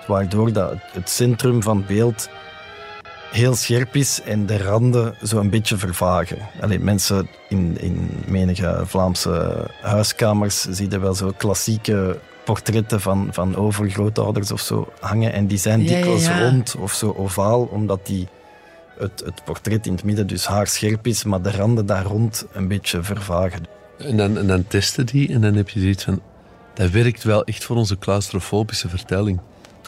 waardoor 0.07 0.53
dat 0.53 0.75
het 0.93 1.11
centrum 1.11 1.63
van 1.63 1.85
beeld 1.87 2.29
heel 3.31 3.55
scherp 3.55 3.95
is 3.95 4.21
en 4.23 4.47
de 4.47 4.63
randen 4.63 5.15
zo 5.23 5.39
een 5.39 5.51
beetje 5.51 5.77
vervagen. 5.77 6.39
Allee, 6.61 6.79
mensen 6.79 7.29
in, 7.49 7.81
in 7.81 8.11
menige 8.27 8.83
Vlaamse 8.85 9.67
huiskamers 9.81 10.61
zien 10.61 10.93
er 10.93 11.01
wel 11.01 11.15
zo 11.15 11.33
klassieke 11.37 12.19
portretten 12.47 13.01
van, 13.01 13.29
van 13.31 13.57
overgrootouders 13.57 14.53
of 14.53 14.61
zo 14.61 14.89
hangen 15.01 15.33
en 15.33 15.47
die 15.47 15.59
zijn 15.59 15.83
Ja, 15.83 15.89
ja, 15.91 15.95
dikwijls 15.97 16.25
ja. 16.27 16.49
rond 16.49 16.77
of 16.79 16.93
zo 16.93 17.15
ovaal, 17.19 17.63
omdat 17.63 18.07
die, 18.07 18.29
het, 18.99 19.23
het 19.25 19.45
portret 19.45 19.87
in 19.87 19.93
het 19.93 20.05
midden 20.05 20.27
dus 20.27 20.47
haarscherp 20.47 21.07
is, 21.07 21.25
maar 21.25 21.43
de 21.43 21.51
randen 21.51 21.87
daar 21.87 22.05
rond 22.05 22.47
een 22.53 22.69
beetje 22.69 23.03
vervagen. 23.03 23.63
En, 23.99 24.17
dan, 24.17 24.39
en 24.39 24.47
dan 24.47 24.67
testen 24.67 25.07
die 25.07 25.33
en 25.33 25.41
dan 25.41 25.55
heb 25.55 25.69
je 25.69 25.81
zoiets 25.81 26.05
van... 26.05 26.21
Dat 26.75 26.91
werkt 26.91 27.23
wel 27.23 27.45
echt 27.45 27.65
voor 27.65 27.77
onze 27.77 27.99
claustrofobische 27.99 28.89
vertelling. 28.89 29.41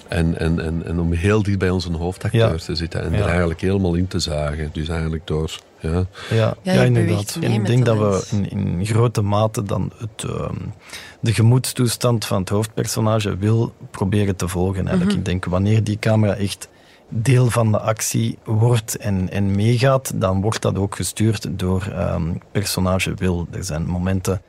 En, 0.08 0.38
en, 0.38 0.60
en, 0.60 0.82
en 0.86 0.98
om 1.00 1.12
heel 1.12 1.42
dicht 1.42 1.58
bij 1.58 1.70
onze 1.70 1.92
hoofdacteur 1.92 2.50
Ja. 2.50 2.56
te 2.56 2.74
zitten 2.74 3.02
en 3.02 3.12
Ja. 3.12 3.18
er 3.18 3.28
eigenlijk 3.28 3.60
helemaal 3.60 3.94
in 3.94 4.08
te 4.08 4.18
zagen. 4.18 4.70
Dus 4.72 4.88
eigenlijk 4.88 5.26
door... 5.26 5.58
Ja, 5.80 5.90
Ja, 5.90 6.06
Ja, 6.30 6.56
ja, 6.62 6.72
je 6.72 6.86
inderdaad. 6.86 7.38
En 7.40 7.52
ik 7.52 7.66
denk 7.66 7.84
de 7.84 7.94
dat 7.94 8.28
we 8.30 8.36
in, 8.36 8.50
in 8.50 8.86
grote 8.86 9.22
mate 9.22 9.62
dan 9.62 9.92
het, 9.98 10.30
ehm, 10.30 10.54
de 11.20 11.32
gemoedstoestand 11.32 12.24
van 12.24 12.40
het 12.40 12.48
hoofdpersonage 12.48 13.36
wil 13.36 13.72
proberen 13.90 14.36
te 14.36 14.48
volgen. 14.48 14.80
Eigenlijk. 14.80 15.10
Mhm. 15.10 15.18
Ik 15.18 15.24
denk 15.24 15.44
wanneer 15.44 15.84
die 15.84 15.98
camera 15.98 16.34
echt 16.34 16.68
deel 17.08 17.50
van 17.50 17.72
de 17.72 17.78
actie 17.80 18.38
wordt 18.44 18.96
en, 18.96 19.30
en 19.30 19.50
meegaat, 19.56 20.12
dan 20.14 20.40
wordt 20.40 20.62
dat 20.62 20.78
ook 20.78 20.96
gestuurd 20.96 21.58
door 21.58 21.82
ehm 21.92 22.22
personage 22.52 23.14
wil. 23.14 23.46
Er 23.50 23.64
zijn 23.64 23.86
momenten 23.86 24.42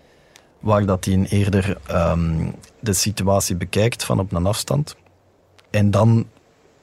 waar 0.60 0.86
dat 0.86 1.06
hij 1.06 1.26
eerder 1.30 1.78
ehm, 1.88 2.50
de 2.80 2.94
situatie 2.94 3.56
bekijkt 3.56 4.04
van 4.04 4.20
op 4.20 4.32
een 4.34 4.46
afstand. 4.46 4.96
En 5.70 5.92
dan 5.92 6.26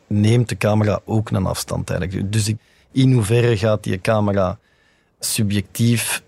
neemt 0.07 0.49
de 0.49 0.57
camera 0.57 1.01
ook 1.05 1.31
een 1.31 1.47
afstand 1.47 1.91
eigenlijk. 1.91 2.33
Dus 2.33 2.49
ik- 2.49 2.59
in 2.97 3.13
hoeverre 3.13 3.57
gaat 3.57 3.85
die 3.85 4.01
camera 4.01 4.59
subjectief 5.19 6.23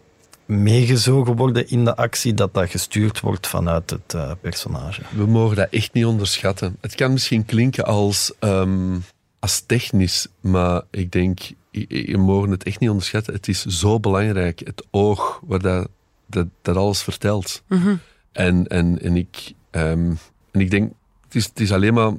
meegezogen 0.45 1.37
worden 1.37 1.69
in 1.69 1.85
de 1.85 1.97
actie, 1.97 2.35
dat 2.35 2.55
dat 2.55 2.71
gestuurd 2.71 3.21
wordt 3.21 3.47
vanuit 3.47 3.91
het 3.91 4.15
eh, 4.15 4.33
personage. 4.41 5.03
we 5.11 5.27
mogen 5.27 5.57
dat 5.57 5.69
echt 5.71 5.93
niet 5.93 6.05
onderschatten. 6.05 6.77
Het 6.81 6.95
kan 6.95 7.13
misschien 7.13 7.45
klinken 7.45 7.85
als, 7.85 8.33
ehm, 8.39 8.99
als 9.39 9.61
technisch, 9.61 10.27
maar 10.41 10.83
ik 10.91 11.13
denk, 11.13 11.39
je, 11.71 12.09
je 12.11 12.17
mogen 12.17 12.51
het 12.51 12.63
echt 12.63 12.81
niet 12.81 12.89
onderschatten. 12.91 13.35
Het 13.35 13.49
is 13.49 13.65
zo 13.65 14.01
belangrijk, 14.01 14.61
het 14.65 14.87
oog, 14.91 15.41
waar 15.47 15.61
dat, 15.61 15.89
dat, 16.27 16.47
dat 16.63 16.77
alles 16.77 17.03
vertelt. 17.03 17.63
Mhm. 17.67 17.95
En, 18.33 18.67
en, 18.67 19.03
en, 19.03 19.17
ik, 19.17 19.53
ehm, 19.71 20.15
en 20.51 20.61
ik 20.61 20.71
denk, 20.71 20.93
het 21.25 21.35
is, 21.35 21.45
het 21.45 21.61
is 21.61 21.73
alleen 21.73 21.95
maar 21.95 22.13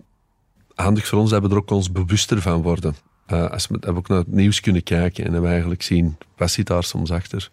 handig 0.75 1.07
voor 1.07 1.19
ons 1.19 1.29
dat 1.29 1.41
we 1.41 1.49
er 1.49 1.57
ook 1.57 1.71
ons 1.71 1.91
bewuster 1.91 2.41
van 2.41 2.61
worden. 2.61 2.95
Eh, 3.29 3.49
als 3.49 3.67
we, 3.67 3.77
we 3.79 3.95
ook 3.95 4.07
naar 4.07 4.17
het 4.17 4.31
nieuws 4.31 4.59
kunnen 4.59 4.83
kijken 4.83 5.25
en 5.25 5.31
dat 5.31 5.41
we 5.41 5.47
eigenlijk 5.47 5.81
zien, 5.81 6.17
wat 6.37 6.51
zit 6.51 6.67
daar 6.67 6.83
soms 6.83 7.11
achter? 7.11 7.49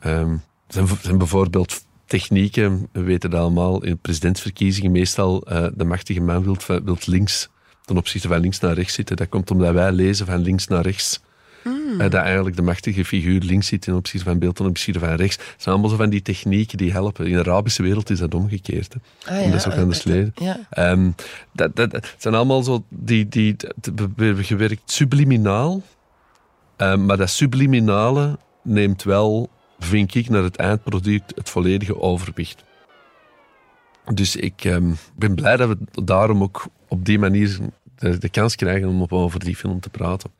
Zijn, 0.00 0.42
er 0.68 0.98
zijn 1.02 1.18
bijvoorbeeld 1.18 1.84
technieken, 2.04 2.88
we 2.92 3.00
weten 3.00 3.30
dat 3.30 3.40
allemaal, 3.40 3.84
in 3.84 3.98
presidentsverkiezingen 3.98 4.92
meestal 4.92 5.42
eh, 5.42 5.66
de 5.74 5.84
machtige 5.84 6.20
man 6.20 6.42
wilt, 6.42 6.66
wilt 6.66 7.06
links 7.06 7.48
ten 7.84 7.96
opzichte 7.96 8.28
van 8.28 8.40
links 8.40 8.60
naar 8.60 8.74
rechts 8.74 8.94
zitten. 8.94 9.16
Dat 9.16 9.28
komt 9.28 9.50
omdat 9.50 9.74
wij 9.74 9.92
lezen 9.92 10.26
van 10.26 10.38
links 10.38 10.66
naar 10.66 10.82
rechts. 10.82 11.20
Eh, 11.92 11.98
dat 11.98 12.14
eigenlijk 12.14 12.56
de 12.56 12.62
machtige 12.62 13.04
figuur 13.04 13.40
links 13.40 13.66
zit 13.66 13.80
ten 13.82 13.94
opzichte 13.94 14.26
van 14.28 14.38
beeld 14.38 14.56
ten 14.56 14.66
opzichte 14.66 14.98
van 15.00 15.08
rechts. 15.14 15.36
Het 15.36 15.44
zijn 15.56 15.74
allemaal 15.74 15.90
zo 15.90 15.96
van 15.96 16.10
die 16.10 16.22
technieken 16.22 16.78
die 16.78 16.92
helpen. 16.92 17.26
In 17.26 17.32
de 17.32 17.38
Arabische 17.38 17.82
wereld 17.82 18.10
is 18.10 18.18
dat 18.18 18.34
omgekeerd. 18.34 18.94
Hè. 19.24 19.30
Ah, 19.32 19.42
En 19.44 19.50
dat 19.50 19.60
is 19.60 19.66
ook 19.66 19.78
anders 19.78 20.04
leren. 20.04 20.32
Ja. 20.34 20.60
Ehm, 20.70 21.10
dat, 21.52 21.76
dat, 21.76 21.92
het 21.92 22.14
zijn 22.18 22.34
allemaal 22.34 22.62
zo 22.62 22.84
die, 22.88 23.28
die, 23.28 23.56
die- 23.80 23.92
we 24.16 24.24
hebben 24.24 24.44
gewerkt 24.44 24.90
subliminaal, 24.90 25.82
Ehm, 26.76 27.04
maar 27.06 27.16
dat 27.16 27.30
subliminale 27.30 28.38
neemt 28.62 29.02
wel, 29.02 29.48
vind 29.78 30.14
ik, 30.14 30.28
naar 30.28 30.42
het 30.42 30.56
eindproduct 30.56 31.32
het 31.36 31.48
volledige 31.50 32.00
overwicht. 32.00 32.64
Dus 34.14 34.36
ik 34.36 34.64
ehm, 34.64 34.92
ben 35.16 35.34
blij 35.34 35.56
dat 35.56 35.68
we 35.68 35.76
daarom 36.04 36.42
ook 36.42 36.66
op 36.88 37.04
die 37.04 37.18
manier 37.18 37.58
de, 37.98 38.18
de 38.18 38.28
kans 38.28 38.54
krijgen 38.56 38.88
om 38.88 39.02
op- 39.02 39.12
over 39.12 39.40
die 39.40 39.56
film 39.56 39.80
te 39.80 39.90
praten. 39.90 40.30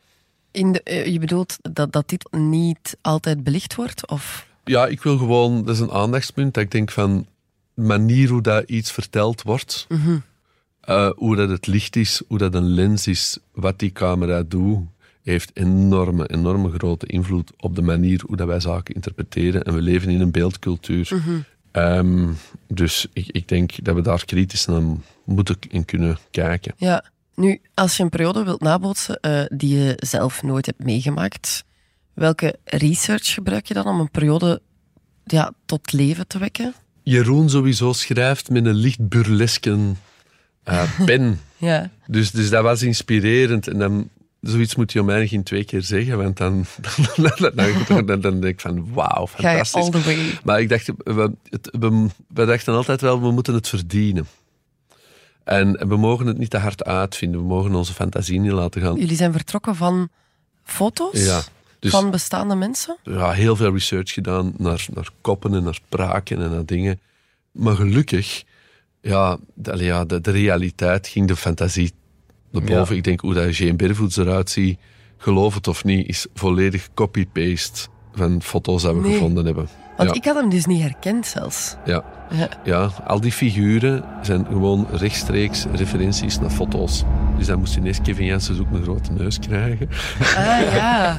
In 0.53 0.73
de, 0.73 0.83
eh, 0.83 1.07
je 1.07 1.19
bedoelt 1.19 1.59
dat, 1.63 1.93
dat 1.93 2.09
dit 2.09 2.33
niet 2.33 2.97
altijd 3.01 3.45
belicht 3.45 3.75
wordt? 3.75 4.09
Of? 4.09 4.47
Ja, 4.65 4.87
ik 4.87 5.03
wil 5.03 5.19
gewoon, 5.19 5.65
dat 5.65 5.75
is 5.75 5.81
een 5.81 5.91
aandachtspunt, 5.91 6.55
dat 6.55 6.63
ik 6.63 6.71
denk 6.71 6.91
van 6.91 7.27
de 7.75 7.83
manier 7.83 8.29
hoe 8.29 8.43
dat 8.43 8.69
iets 8.69 8.93
verteld 8.93 9.43
wordt, 9.43 9.87
eh, 10.81 11.11
hoe 11.17 11.37
dat 11.37 11.49
het 11.49 11.67
licht 11.67 11.97
is, 11.97 12.23
hoe 12.29 12.39
dat 12.39 12.55
een 12.55 12.69
lens 12.69 13.07
is, 13.07 13.39
wat 13.53 13.79
die 13.79 13.93
camera 13.93 14.43
doet. 14.43 14.79
heeft 15.23 15.51
enorme, 15.55 16.29
enorme 16.29 16.71
grote 16.71 17.07
invloed 17.07 17.53
op 17.57 17.77
de 17.77 17.83
manier 17.83 18.23
hoe 18.27 18.37
dat 18.37 18.47
wij 18.47 18.61
zaken 18.61 18.95
interpreteren. 18.95 19.63
En 19.63 19.75
we 19.75 19.83
leven 19.83 20.09
in 20.09 20.21
een 20.21 20.31
beeldcultuur. 20.31 21.23
Ehm, 21.71 22.29
dus 22.69 23.07
ik, 23.13 23.27
ik 23.27 23.49
denk 23.49 23.85
dat 23.85 23.95
we 23.95 24.01
daar 24.01 24.25
kritisch 24.25 24.67
naar 24.67 24.83
moeten 25.25 25.57
in 25.69 25.85
kunnen 25.85 26.19
kijken. 26.31 26.75
Ja, 26.77 27.05
nu, 27.35 27.61
als 27.75 27.97
je 27.97 28.03
een 28.03 28.09
periode 28.09 28.45
wilt 28.45 28.61
nabootsen 28.61 29.21
eh, 29.21 29.43
die 29.49 29.79
je 29.79 29.95
zelf 29.97 30.43
nooit 30.43 30.67
hebt 30.67 30.85
meegemaakt, 30.85 31.65
welke 32.15 32.59
research 32.65 33.35
gebruik 33.35 33.67
je 33.67 33.75
dan 33.75 33.87
om 33.87 34.01
een 34.01 34.11
periode 34.11 34.61
ja, 35.25 35.53
tot 35.67 35.93
leven 35.93 36.27
te 36.27 36.39
wekken? 36.39 36.75
Jeroen 37.03 37.51
sowieso 37.51 37.93
schrijft 37.93 38.51
met 38.51 38.67
een 38.67 38.75
licht 38.75 39.09
burleske 39.09 39.79
uh, 40.69 40.83
pen. 41.07 41.41
ja. 41.57 41.91
dus, 42.07 42.31
dus 42.31 42.51
dat 42.51 42.63
was 42.63 42.83
inspirerend. 42.83 43.69
En 43.69 43.79
dan, 43.79 44.09
zoiets 44.41 44.75
moet 44.75 44.93
je 44.93 45.01
om 45.01 45.07
mij 45.07 45.29
geen 45.29 45.43
twee 45.43 45.65
keer 45.65 45.83
zeggen, 45.83 46.19
want 46.19 46.37
dan, 46.43 46.67
dan, 47.17 48.07
dan, 48.07 48.21
dan 48.21 48.41
denk 48.41 48.45
ik 48.45 48.61
van 48.61 48.93
wauw, 48.93 49.27
fantastisch. 49.27 49.83
all 49.83 49.91
the 49.91 50.03
way. 50.03 50.39
Maar 50.45 50.61
ik 50.61 50.69
dacht, 50.69 50.91
we, 50.97 51.33
het, 51.49 51.69
we, 51.79 52.07
we 52.29 52.45
dachten 52.45 52.75
altijd 52.75 53.01
wel, 53.01 53.21
we 53.21 53.31
moeten 53.31 53.55
het 53.55 53.69
verdienen. 53.69 54.27
En 55.45 55.89
we 55.89 55.97
mogen 55.97 56.27
het 56.27 56.39
niet 56.39 56.51
te 56.51 56.59
hard 56.59 56.85
uitvinden. 56.85 57.41
We 57.41 57.47
mogen 57.47 57.75
onze 57.75 57.95
fantasie 57.95 58.41
niet 58.41 58.53
laten 58.53 58.81
gaan. 58.83 58.97
Jullie 58.97 59.17
zijn 59.17 59.33
vertrokken 59.33 59.77
van 59.77 60.09
foto's 60.65 61.25
Ja. 61.25 61.43
Dus 61.79 61.91
van 61.91 62.11
bestaande 62.11 62.55
mensen? 62.55 62.97
ja, 63.03 63.31
heel 63.31 63.57
veel 63.57 63.73
research 63.73 64.13
gedaan 64.13 64.53
naar, 64.57 64.87
naar 64.95 65.09
koppen 65.21 65.55
en 65.55 65.63
naar 65.63 65.75
spraken 65.75 66.43
en 66.43 66.51
naar 66.51 66.65
dingen. 66.65 67.01
Maar 67.53 67.75
gelukkig, 67.77 68.45
ja, 69.01 69.39
de, 69.55 69.85
ja, 69.85 70.05
de, 70.05 70.21
de 70.21 70.31
realiteit 70.31 71.07
ging 71.09 71.29
de 71.29 71.37
fantasie 71.37 71.93
naar 72.51 72.63
boven. 72.63 72.97
Ik 72.97 73.05
denk 73.05 73.21
hoe 73.21 73.35
dat 73.35 73.57
Jane 73.57 73.75
Bervoets 73.75 74.17
eruit 74.17 74.51
ziet, 74.51 74.79
geloof 75.17 75.55
het 75.55 75.69
of 75.69 75.85
niet, 75.85 76.09
is 76.09 76.27
volledig 76.35 76.89
copy-paste 76.95 77.89
van 78.15 78.43
foto's 78.43 78.83
die 78.83 78.93
we 78.93 79.01
Nee. 79.01 79.13
gevonden 79.13 79.45
hebben. 79.45 79.69
Want 80.05 80.15
ja, 80.15 80.17
ik 80.17 80.25
had 80.25 80.35
hem 80.37 80.51
dus 80.51 80.67
niet 80.67 80.83
herkend 80.83 81.27
zelfs. 81.27 81.77
ja, 81.85 82.03
Ja. 82.31 82.49
ja, 82.65 82.91
al 83.07 83.21
die 83.21 83.33
figuren 83.33 84.05
zijn 84.23 84.47
gewoon 84.47 84.87
rechtstreeks 84.93 85.67
referenties 85.75 86.41
naar 86.41 86.51
foto's. 86.51 87.05
Dus 87.37 87.47
dan 87.47 87.59
moest 87.59 87.77
ineens 87.77 88.01
Kevin 88.03 88.25
Janssens 88.27 88.59
ook 88.61 88.71
een 88.73 88.83
grote 88.83 89.13
neus 89.13 89.39
krijgen. 89.39 89.89
Ah 90.21 90.61
ja. 90.75 91.19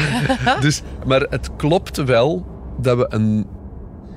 Dus, 0.60 0.82
maar 1.06 1.20
het 1.20 1.50
klopt 1.56 1.96
wel 1.96 2.46
dat 2.80 2.96
we 2.96 3.06
een, 3.08 3.46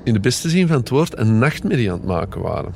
in 0.04 0.12
de 0.12 0.20
beste 0.20 0.48
zin 0.50 0.66
van 0.66 0.76
het 0.76 0.88
woord 0.88 1.18
een 1.18 1.38
nachtmerrie 1.38 1.90
aan 1.92 1.96
het 1.98 2.06
maken 2.06 2.40
waren. 2.40 2.74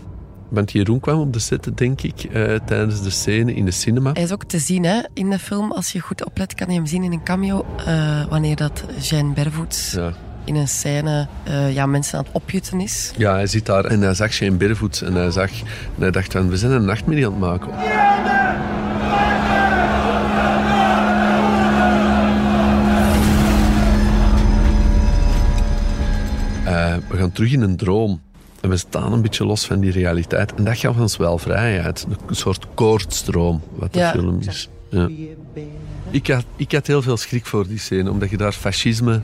Want 0.49 0.73
Jeroen 0.73 1.01
kwam 1.01 1.21
op 1.21 1.33
de 1.33 1.39
set, 1.39 1.71
denk 1.79 2.01
ik, 2.03 2.25
eh, 2.25 2.55
tijdens 2.65 3.03
de 3.03 3.11
scène 3.11 3.55
in 3.55 3.65
de 3.65 3.71
cinema. 3.71 4.13
Hij 4.13 4.23
is 4.23 4.33
ook 4.33 4.45
te 4.45 4.59
zien 4.59 4.85
hè, 4.85 5.01
in 5.15 5.31
de 5.31 5.39
film. 5.39 5.73
Als 5.73 5.93
je 5.93 6.01
goed 6.01 6.25
oplet, 6.25 6.55
kan 6.55 6.69
je 6.69 6.75
hem 6.75 6.87
zien 6.87 7.03
in 7.03 7.13
een 7.13 7.23
cameo. 7.23 7.67
eh, 7.87 8.25
wanneer 8.29 8.57
dat 8.57 8.85
Jeanne 9.01 9.33
Bervoets 9.33 9.93
Ja. 9.93 10.13
In 10.47 10.55
een 10.55 10.69
scène 10.69 11.27
eh, 11.45 11.75
ja, 11.75 11.87
mensen 11.87 12.19
aan 12.19 12.25
het 12.25 12.33
opjutten 12.35 12.81
is. 12.81 13.13
ja, 13.17 13.33
hij 13.33 13.47
zit 13.47 13.67
daar 13.67 13.85
en 13.85 14.01
hij 14.01 14.15
zag 14.15 14.33
Shane 14.33 14.57
Bervoets 14.57 15.03
en 15.03 15.15
hij, 15.15 15.31
zag, 15.31 15.51
en 15.61 16.01
hij 16.01 16.11
dacht 16.11 16.33
van, 16.33 16.49
we 16.49 16.57
zijn 16.57 16.73
een 16.73 16.85
nachtmerrie 16.85 17.27
aan 17.27 17.31
het 17.33 17.41
maken. 17.41 17.71
Eh, 26.65 26.95
we 27.09 27.17
gaan 27.17 27.33
terug 27.33 27.53
in 27.53 27.61
een 27.61 27.77
droom. 27.77 28.21
En 28.61 28.69
we 28.71 28.77
staan 28.77 29.13
een 29.13 29.23
beetje 29.23 29.47
los 29.47 29.67
van 29.67 29.81
die 29.81 29.91
realiteit. 29.91 30.55
En 30.55 30.65
dat 30.65 30.79
gaf 30.79 30.99
ons 30.99 31.17
wel 31.17 31.39
vrijheid. 31.39 32.07
Een 32.27 32.35
soort 32.37 32.67
koortstroom, 32.75 33.63
wat 33.75 33.93
de 33.93 33.99
Ja. 33.99 34.11
film 34.11 34.39
is. 34.47 34.69
Ja. 34.91 35.09
Ik, 36.11 36.27
had, 36.27 36.45
ik 36.57 36.73
had 36.73 36.87
heel 36.87 37.03
veel 37.03 37.17
schrik 37.17 37.47
voor 37.47 37.67
die 37.67 37.79
scène, 37.79 38.11
omdat 38.11 38.31
je 38.31 38.37
daar 38.37 38.53
fascisme 38.53 39.21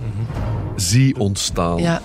zie 0.76 1.18
ontstaan. 1.18 1.78
Ja, 1.78 2.00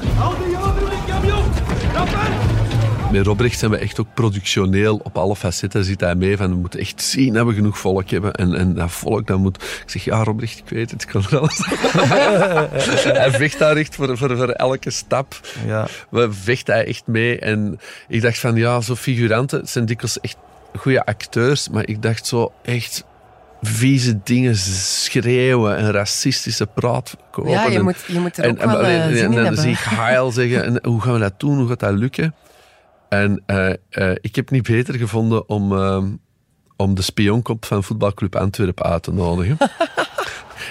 Met 3.12 3.26
Robrecht 3.26 3.60
zijn 3.60 3.72
we 3.72 3.78
echt 3.78 4.00
ook 4.00 4.08
productioneel 4.14 5.00
op 5.04 5.18
alle 5.18 5.36
facetten 5.36 5.86
zit 5.86 6.00
hij 6.00 6.16
mee 6.16 6.38
van 6.38 6.50
we 6.50 6.56
moeten 6.56 6.80
echt 6.80 7.02
zien 7.02 7.34
dat 7.34 7.46
we 7.46 7.54
genoeg 7.54 7.78
volk 7.78 8.10
hebben 8.10 8.34
en, 8.34 8.54
en 8.54 8.74
dat 8.74 8.92
volk 8.92 9.28
dat 9.28 9.38
moet 9.38 9.64
ik 9.64 9.84
zeg 9.86 10.04
ja 10.04 10.24
Robrecht 10.24 10.58
ik 10.58 10.70
weet 10.70 10.92
het 10.92 11.02
ik 11.02 11.08
kan 11.08 11.24
er 11.30 11.40
alles 11.40 11.66
hij 13.18 13.32
vecht 13.32 13.60
daar 13.60 13.76
echt 13.76 13.96
voor, 13.96 14.18
voor, 14.18 14.38
voor 14.38 14.50
elke 14.50 14.90
stap 14.90 15.40
Ja. 15.66 15.88
we 16.10 16.32
vecht 16.32 16.68
hij 16.68 16.86
echt 16.86 17.08
mee 17.08 17.40
en 17.40 17.80
ik 18.08 18.22
dacht 18.22 18.40
van 18.40 18.56
ja 18.56 18.82
zo 18.82 18.96
figuranten 18.96 19.60
het 19.60 19.70
zijn 19.70 19.86
dikwijls 19.86 20.20
echt 20.20 20.38
goede 20.78 21.06
acteurs 21.06 21.70
maar 21.70 21.88
ik 21.88 22.02
dacht 22.02 22.28
zo 22.28 22.52
echt 22.64 23.04
vieze 23.62 24.20
dingen 24.24 24.56
schreeuwen 24.56 25.78
en 25.78 25.92
racistische 25.92 26.66
praat 26.66 27.16
kopen 27.32 27.52
ja 27.52 27.66
je, 27.66 27.78
en- 27.78 27.84
moet, 27.84 28.04
je 28.08 28.20
moet 28.20 28.38
er 28.38 28.50
ook 28.50 28.58
en, 28.58 28.68
wel 28.68 28.84
en, 28.84 28.86
eh, 28.86 29.06
en- 29.06 29.16
zin 29.18 29.26
en 29.26 29.38
in 29.38 29.44
dan 29.44 29.56
zie 29.64 29.72
ik 29.72 29.78
Heil 29.80 30.32
zeggen, 30.32 30.64
en 30.64 30.80
hoe 30.90 31.02
gaan 31.02 31.14
we 31.14 31.20
dat 31.20 31.40
doen, 31.40 31.58
hoe 31.58 31.68
gaat 31.68 31.80
dat 31.80 31.94
lukken? 31.94 32.36
En 33.10 33.44
eh, 33.46 33.70
eh, 33.90 34.16
ik 34.22 34.36
heb 34.36 34.50
niet 34.50 34.64
beter 34.68 34.96
gevonden 34.96 35.50
om, 35.50 35.78
eh, 35.78 36.04
om 36.76 36.96
de 36.96 37.02
spionkop 37.02 37.66
van 37.66 37.84
voetbalclub 37.84 38.36
Antwerpen 38.36 38.86
uit 38.86 39.04
te 39.04 39.14
nodigen. 39.14 39.58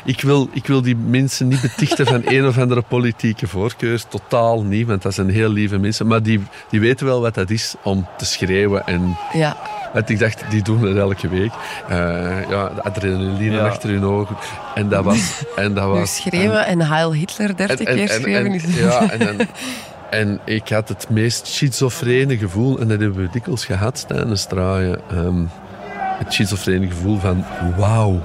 ik, 0.04 0.20
wil, 0.20 0.48
ik 0.52 0.66
wil 0.66 0.82
die 0.82 0.96
mensen 0.96 1.48
niet 1.48 1.61
betichten 1.61 2.06
van 2.06 2.22
een 2.24 2.46
of 2.46 2.59
andere 2.59 2.82
politieke 2.82 3.46
voorkeur, 3.46 4.02
totaal 4.09 4.62
niet, 4.62 4.87
want 4.87 5.02
dat 5.02 5.14
zijn 5.14 5.28
heel 5.30 5.48
lieve 5.50 5.78
mensen, 5.78 6.06
maar 6.06 6.22
die, 6.22 6.40
die 6.70 6.80
weten 6.80 7.06
wel 7.06 7.20
wat 7.20 7.35
dat 7.35 7.50
is 7.50 7.74
om 7.82 8.06
te 8.16 8.24
schreeuwen 8.24 8.87
en 8.87 9.16
Ja, 9.32 9.56
want 9.92 10.09
ik 10.09 10.18
dacht, 10.18 10.44
die 10.50 10.62
doen 10.62 10.82
het 10.82 10.96
elke 10.96 11.28
week. 11.28 11.52
Eh, 11.88 11.96
ja, 12.48 12.68
de 12.74 12.82
adrenaline 12.82 13.54
Ja. 13.56 13.66
achter 13.66 13.90
hun 13.90 14.04
ogen. 14.04 14.37
En 14.74 14.88
dat 14.88 15.04
was... 15.04 15.42
En 15.56 15.74
dat 15.74 15.85
nu 15.92 15.98
was 15.98 16.16
schreeuwen 16.16 16.66
en 16.66 16.80
Heil 16.80 17.12
Hitler 17.14 17.56
dertig 17.56 17.87
keer 17.94 18.09
schreeuwen. 18.09 18.52
is- 18.54 18.76
ja, 18.78 19.11
en, 19.11 19.18
dan- 19.18 19.46
en 20.11 20.40
ik 20.44 20.68
had 20.68 20.88
het 20.88 21.06
meest 21.11 21.46
schizofrene 21.46 22.37
gevoel, 22.38 22.78
en 22.78 22.88
dat 22.88 23.00
hebben 23.00 23.22
we 23.22 23.28
dikwijls 23.32 23.64
gehad 23.64 24.04
tijdens 24.09 24.40
het 24.40 24.48
draaien. 24.50 25.00
ehm, 25.11 25.44
het 26.18 26.32
schizofrene 26.32 26.87
gevoel 26.88 27.18
van, 27.18 27.44
wauw, 27.76 28.20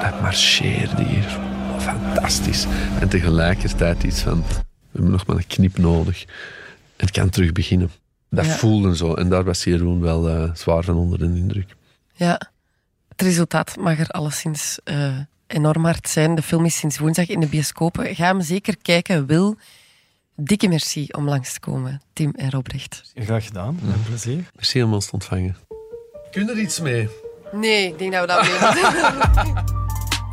dat 0.00 0.20
marcheerde 0.20 1.02
hier. 1.04 1.38
Fantastisch. 1.78 2.66
En 3.00 3.08
tegelijkertijd 3.08 4.02
iets 4.02 4.20
van, 4.20 4.38
we 4.48 4.54
hebben 4.92 5.10
nog 5.10 5.26
maar 5.26 5.36
een 5.36 5.46
knip 5.46 5.78
nodig. 5.78 6.22
En 6.96 7.06
het 7.06 7.10
kan 7.10 7.28
terug 7.30 7.52
beginnen. 7.52 7.90
Dat 8.30 8.44
Ja. 8.46 8.52
voelde 8.56 8.96
zo. 8.96 9.14
En 9.14 9.28
daar 9.28 9.44
was 9.44 9.64
Jeroen 9.64 10.00
wel 10.00 10.28
eh, 10.28 10.50
zwaar 10.54 10.84
van 10.84 10.96
onder 10.96 11.18
de 11.18 11.24
indruk. 11.24 11.74
Ja, 12.14 12.40
het 13.08 13.22
resultaat 13.22 13.76
mag 13.76 13.98
er 13.98 14.08
alleszins 14.08 14.78
eh, 14.84 15.16
enorm 15.46 15.84
hard 15.84 16.08
zijn. 16.08 16.34
De 16.34 16.42
film 16.42 16.64
is 16.64 16.76
sinds 16.76 16.98
woensdag 16.98 17.26
in 17.28 17.40
de 17.40 17.46
bioscopen. 17.46 18.14
Ga 18.14 18.24
hem 18.26 18.40
zeker 18.40 18.76
kijken, 18.82 19.26
Wil. 19.26 19.56
Dikke 20.36 20.68
merci 20.68 21.06
om 21.10 21.28
langs 21.28 21.52
te 21.52 21.60
komen, 21.60 22.02
Tim 22.12 22.32
en 22.36 22.50
Robrecht. 22.50 23.02
Graag 23.14 23.44
gedaan, 23.46 23.78
met 23.82 24.04
plezier. 24.04 24.44
Merci 24.54 24.82
om 24.82 24.92
ons 24.92 25.06
te 25.06 25.12
ontvangen. 25.12 25.56
Kun 26.30 26.44
je 26.46 26.50
er 26.52 26.58
iets 26.58 26.80
mee? 26.80 27.08
Nee, 27.52 27.86
ik 27.86 27.98
denk 27.98 28.12
dat 28.12 28.20
we 28.20 28.26
dat 28.26 28.42
mee 28.42 29.52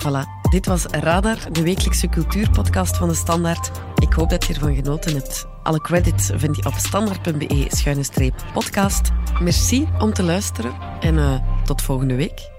Voilà, 0.07 0.25
dit 0.49 0.65
was 0.65 0.85
Radar, 0.85 1.37
de 1.51 1.61
wekelijkse 1.61 2.09
cultuurpodcast 2.09 2.97
van 2.97 3.07
de 3.07 3.13
Standaard. 3.13 3.71
Ik 3.95 4.13
hoop 4.13 4.29
dat 4.29 4.45
je 4.45 4.53
ervan 4.53 4.75
genoten 4.75 5.13
hebt. 5.13 5.47
Alle 5.63 5.81
credits 5.81 6.31
vind 6.35 6.55
je 6.55 6.65
op 6.65 6.73
standaard.be-podcast. 6.73 9.11
Merci 9.39 9.87
om 9.99 10.13
te 10.13 10.23
luisteren 10.23 10.73
en 10.99 11.17
eh, 11.17 11.33
tot 11.63 11.81
volgende 11.81 12.15
week. 12.15 12.56